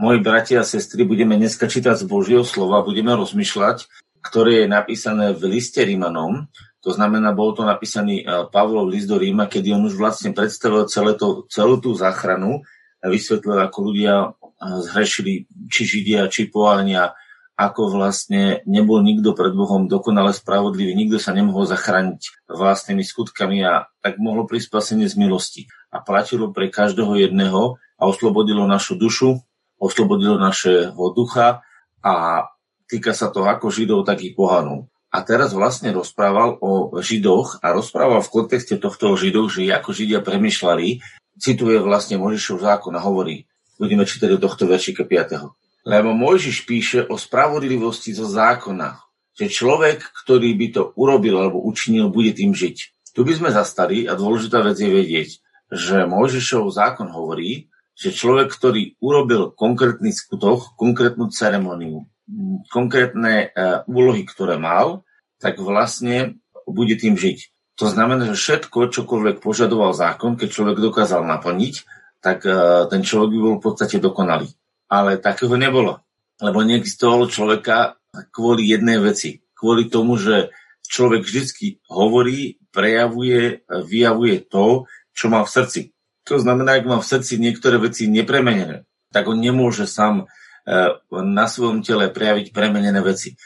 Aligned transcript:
moji 0.00 0.24
bratia 0.24 0.64
a 0.64 0.66
sestry, 0.66 1.04
budeme 1.04 1.36
dneska 1.36 1.68
čítať 1.68 2.00
z 2.00 2.08
Božieho 2.08 2.40
slova, 2.40 2.80
budeme 2.80 3.12
rozmýšľať, 3.12 3.84
ktoré 4.24 4.64
je 4.64 4.72
napísané 4.72 5.36
v 5.36 5.60
liste 5.60 5.84
Rímanom. 5.84 6.48
To 6.80 6.90
znamená, 6.96 7.36
bol 7.36 7.52
to 7.52 7.68
napísaný 7.68 8.24
e, 8.24 8.48
Pavlov 8.48 8.88
list 8.88 9.12
do 9.12 9.20
Ríma, 9.20 9.44
kedy 9.52 9.76
on 9.76 9.84
už 9.84 10.00
vlastne 10.00 10.32
predstavil 10.32 10.88
celé 10.88 11.12
to, 11.20 11.44
celú 11.52 11.76
tú 11.76 11.92
záchranu 11.92 12.64
a 13.04 13.12
vysvetlil, 13.12 13.60
ako 13.60 13.78
ľudia 13.92 14.14
e, 14.24 14.28
zhrešili, 14.88 15.44
či 15.68 15.84
Židia, 15.84 16.32
či 16.32 16.48
Poháňa, 16.48 17.12
ako 17.60 17.92
vlastne 17.92 18.64
nebol 18.64 19.04
nikto 19.04 19.36
pred 19.36 19.52
Bohom 19.52 19.84
dokonale 19.84 20.32
spravodlivý, 20.32 20.96
nikto 20.96 21.20
sa 21.20 21.36
nemohol 21.36 21.68
zachrániť 21.68 22.48
vlastnými 22.48 23.04
skutkami 23.04 23.60
a 23.68 23.84
tak 24.00 24.16
mohlo 24.16 24.48
prísť 24.48 24.80
z 24.80 25.14
milosti. 25.20 25.68
A 25.92 26.00
platilo 26.00 26.56
pre 26.56 26.72
každého 26.72 27.20
jedného 27.20 27.76
a 28.00 28.02
oslobodilo 28.08 28.64
našu 28.64 28.96
dušu, 28.96 29.44
oslobodilo 29.80 30.36
našeho 30.36 31.00
ducha 31.16 31.64
a 32.04 32.44
týka 32.84 33.16
sa 33.16 33.32
to 33.32 33.48
ako 33.48 33.72
Židov, 33.72 34.04
tak 34.04 34.20
i 34.20 34.36
pohanov. 34.36 34.92
A 35.10 35.26
teraz 35.26 35.50
vlastne 35.50 35.90
rozprával 35.90 36.60
o 36.62 36.94
Židoch 37.02 37.58
a 37.64 37.74
rozprával 37.74 38.22
v 38.22 38.30
kontexte 38.30 38.78
tohto 38.78 39.10
o 39.10 39.18
Židoch, 39.18 39.50
že 39.50 39.66
ako 39.72 39.90
Židia 39.90 40.22
premyšľali, 40.22 41.02
cituje 41.40 41.80
vlastne 41.80 42.20
Možišov 42.20 42.62
zákon 42.62 42.92
a 42.94 43.02
hovorí, 43.02 43.48
budeme 43.80 44.04
čítať 44.04 44.28
do 44.36 44.38
tohto 44.38 44.68
veršika 44.68 45.08
5. 45.08 45.88
Lebo 45.88 46.12
Mojžiš 46.12 46.68
píše 46.68 47.00
o 47.08 47.16
spravodlivosti 47.16 48.12
zo 48.12 48.28
zákona, 48.28 49.00
že 49.32 49.48
človek, 49.48 50.04
ktorý 50.22 50.52
by 50.52 50.66
to 50.76 50.82
urobil 51.00 51.40
alebo 51.40 51.64
učinil, 51.64 52.12
bude 52.12 52.36
tým 52.36 52.52
žiť. 52.52 52.76
Tu 53.16 53.20
by 53.24 53.32
sme 53.32 53.50
zastali 53.50 54.04
a 54.04 54.12
dôležitá 54.12 54.60
vec 54.60 54.76
je 54.76 54.92
vedieť, 54.92 55.30
že 55.72 56.04
Mojžišov 56.04 56.68
zákon 56.68 57.08
hovorí, 57.08 57.69
že 58.00 58.16
človek, 58.16 58.48
ktorý 58.48 58.96
urobil 59.04 59.52
konkrétny 59.52 60.08
skutok, 60.16 60.72
konkrétnu 60.80 61.28
ceremoniu, 61.28 62.08
konkrétne 62.72 63.52
uh, 63.52 63.84
úlohy, 63.84 64.24
ktoré 64.24 64.56
mal, 64.56 65.04
tak 65.36 65.60
vlastne 65.60 66.40
bude 66.64 66.96
tým 66.96 67.20
žiť. 67.20 67.52
To 67.76 67.92
znamená, 67.92 68.32
že 68.32 68.40
všetko, 68.40 68.92
čokoľvek 68.92 69.36
požadoval 69.44 69.92
zákon, 69.92 70.40
keď 70.40 70.48
človek 70.48 70.76
dokázal 70.80 71.28
naplniť, 71.28 71.74
tak 72.24 72.48
uh, 72.48 72.88
ten 72.88 73.04
človek 73.04 73.36
by 73.36 73.38
bol 73.38 73.54
v 73.60 73.64
podstate 73.68 74.00
dokonalý 74.00 74.48
ale 74.90 75.22
takého 75.22 75.54
nebolo. 75.54 76.02
Lebo 76.42 76.66
neexistovalo 76.66 77.30
človeka 77.30 77.94
kvôli 78.34 78.66
jednej 78.66 78.98
veci. 78.98 79.38
Kvôli 79.54 79.86
tomu, 79.86 80.18
že 80.18 80.50
človek 80.90 81.22
vždy 81.22 81.86
hovorí, 81.86 82.58
prejavuje, 82.74 83.62
vyjavuje 83.70 84.42
to, 84.50 84.90
čo 85.14 85.30
má 85.30 85.46
v 85.46 85.52
srdci. 85.54 85.80
To 86.30 86.38
znamená, 86.38 86.78
ak 86.78 86.86
má 86.86 86.96
v 87.02 87.10
srdci 87.10 87.42
niektoré 87.42 87.82
veci 87.82 88.06
nepremenené, 88.06 88.86
tak 89.10 89.26
on 89.26 89.42
nemôže 89.42 89.90
sám 89.90 90.22
e, 90.22 90.94
na 91.10 91.50
svojom 91.50 91.82
tele 91.82 92.06
prejaviť 92.06 92.54
premenené 92.54 93.02
veci. 93.02 93.34
E, 93.34 93.36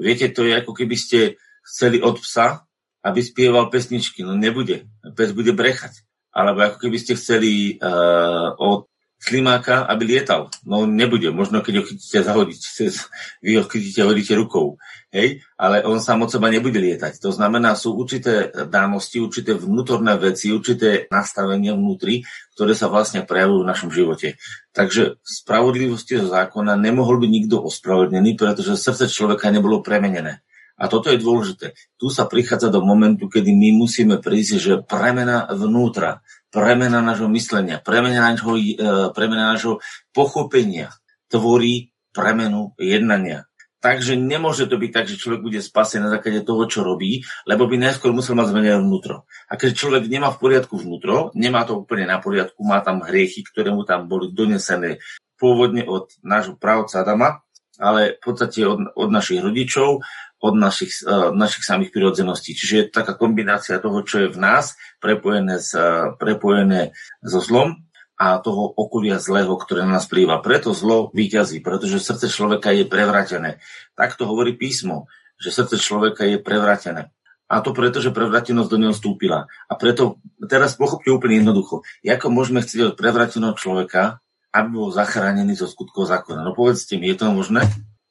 viete, 0.00 0.32
to 0.32 0.48
je 0.48 0.56
ako 0.56 0.72
keby 0.72 0.96
ste 0.96 1.36
chceli 1.60 2.00
od 2.00 2.16
psa, 2.24 2.64
aby 3.06 3.20
spieval 3.22 3.68
pesničky. 3.70 4.24
No 4.24 4.32
nebude. 4.34 4.90
Pes 5.14 5.30
bude 5.36 5.52
brechať. 5.52 6.02
Alebo 6.34 6.66
ako 6.66 6.78
keby 6.82 6.98
ste 7.00 7.16
chceli 7.16 7.80
uh, 7.80 8.52
od 8.60 8.85
klimáka, 9.16 9.88
aby 9.88 10.16
lietal. 10.16 10.52
No 10.62 10.84
nebude, 10.84 11.32
možno 11.32 11.64
keď 11.64 11.82
ho 11.82 11.84
chytíte 11.88 12.20
zahodiť, 12.22 12.60
vy 13.44 13.50
ho 13.56 13.64
chytíte, 13.64 14.00
hodíte 14.04 14.34
rukou, 14.36 14.76
hej, 15.10 15.40
ale 15.56 15.82
on 15.88 15.98
sám 15.98 16.28
od 16.28 16.30
seba 16.30 16.52
nebude 16.52 16.76
lietať. 16.76 17.18
To 17.24 17.32
znamená, 17.32 17.72
sú 17.74 17.96
určité 17.96 18.52
dánosti, 18.68 19.18
určité 19.18 19.56
vnútorné 19.56 20.14
veci, 20.20 20.52
určité 20.52 21.08
nastavenia 21.08 21.72
vnútri, 21.72 22.22
ktoré 22.54 22.76
sa 22.76 22.92
vlastne 22.92 23.24
prejavujú 23.24 23.64
v 23.64 23.70
našom 23.72 23.90
živote. 23.90 24.36
Takže 24.76 25.18
spravodlivosti 25.24 26.20
zo 26.20 26.28
zákona 26.28 26.76
nemohol 26.76 27.16
byť 27.16 27.30
nikto 27.32 27.56
ospravedlnený, 27.64 28.36
pretože 28.36 28.76
srdce 28.76 29.08
človeka 29.08 29.48
nebolo 29.48 29.80
premenené. 29.80 30.44
A 30.76 30.92
toto 30.92 31.08
je 31.08 31.16
dôležité. 31.16 31.72
Tu 31.96 32.12
sa 32.12 32.28
prichádza 32.28 32.68
do 32.68 32.84
momentu, 32.84 33.32
kedy 33.32 33.48
my 33.48 33.80
musíme 33.80 34.20
prísť, 34.20 34.52
že 34.60 34.72
premena 34.84 35.48
vnútra, 35.48 36.20
premena 36.50 37.02
nášho 37.02 37.28
myslenia, 37.32 37.82
premena 37.82 38.32
nášho, 38.32 38.56
e, 38.56 38.76
premena 39.12 39.54
nášho 39.54 39.82
pochopenia 40.14 40.94
tvorí 41.28 41.92
premenu 42.14 42.72
jednania. 42.80 43.44
Takže 43.76 44.18
nemôže 44.18 44.66
to 44.66 44.80
byť 44.80 44.90
tak, 44.90 45.06
že 45.06 45.20
človek 45.20 45.46
bude 45.46 45.60
spasený 45.62 46.08
na 46.08 46.12
základe 46.18 46.42
toho, 46.42 46.64
čo 46.66 46.80
robí, 46.82 47.22
lebo 47.46 47.70
by 47.70 47.76
najskôr 47.78 48.10
musel 48.10 48.34
mať 48.34 48.50
zmenené 48.50 48.82
vnútro. 48.82 49.28
A 49.46 49.54
keď 49.54 49.78
človek 49.78 50.10
nemá 50.10 50.32
v 50.32 50.42
poriadku 50.42 50.74
vnútro, 50.80 51.30
nemá 51.38 51.62
to 51.62 51.84
úplne 51.84 52.08
na 52.08 52.18
poriadku, 52.18 52.66
má 52.66 52.82
tam 52.82 53.04
hriechy, 53.04 53.46
ktoré 53.46 53.70
mu 53.70 53.86
tam 53.86 54.10
boli 54.10 54.32
donesené 54.32 54.98
pôvodne 55.36 55.84
od 55.84 56.08
nášho 56.24 56.56
právca 56.56 57.04
Adama, 57.04 57.46
ale 57.76 58.16
v 58.16 58.20
podstate 58.24 58.64
od, 58.64 58.96
od 58.96 59.08
našich 59.12 59.44
rodičov, 59.44 60.00
od 60.40 60.54
našich, 60.54 61.00
uh, 61.04 61.32
našich 61.32 61.64
samých 61.64 61.90
prirodzeností. 61.92 62.52
Čiže 62.52 62.74
je 62.76 62.90
taká 62.92 63.16
kombinácia 63.16 63.80
toho, 63.80 64.04
čo 64.04 64.26
je 64.26 64.28
v 64.32 64.38
nás, 64.38 64.76
prepojené, 65.00 65.60
s, 65.60 65.72
uh, 65.72 66.12
prepojené 66.16 66.92
so 67.24 67.40
zlom 67.40 67.86
a 68.16 68.40
toho 68.40 68.72
okolia 68.72 69.20
zlého, 69.20 69.52
ktoré 69.60 69.84
na 69.84 70.00
nás 70.00 70.08
plýva. 70.08 70.40
Preto 70.40 70.72
zlo 70.72 71.12
vyťazí, 71.12 71.60
pretože 71.60 72.00
srdce 72.00 72.32
človeka 72.32 72.72
je 72.72 72.88
prevratené. 72.88 73.60
Tak 73.92 74.16
to 74.16 74.24
hovorí 74.24 74.56
písmo, 74.56 75.08
že 75.36 75.52
srdce 75.52 75.76
človeka 75.76 76.24
je 76.24 76.40
prevratené. 76.40 77.12
A 77.46 77.62
to 77.62 77.70
preto, 77.70 78.02
že 78.02 78.10
prevratenosť 78.10 78.70
do 78.72 78.78
neho 78.80 78.94
vstúpila. 78.96 79.46
A 79.70 79.72
preto 79.78 80.18
teraz 80.50 80.74
pochopte 80.74 81.14
úplne 81.14 81.38
jednoducho. 81.44 81.86
Ako 82.02 82.26
môžeme 82.26 82.58
chcieť 82.58 82.92
od 82.92 82.98
prevrateného 82.98 83.54
človeka, 83.54 84.18
aby 84.50 84.68
bol 84.72 84.88
zachránený 84.90 85.54
zo 85.54 85.70
skutkov 85.70 86.10
zákona? 86.10 86.42
No 86.42 86.56
povedzte 86.56 86.98
mi, 86.98 87.06
je 87.06 87.16
to 87.20 87.30
možné? 87.30 87.62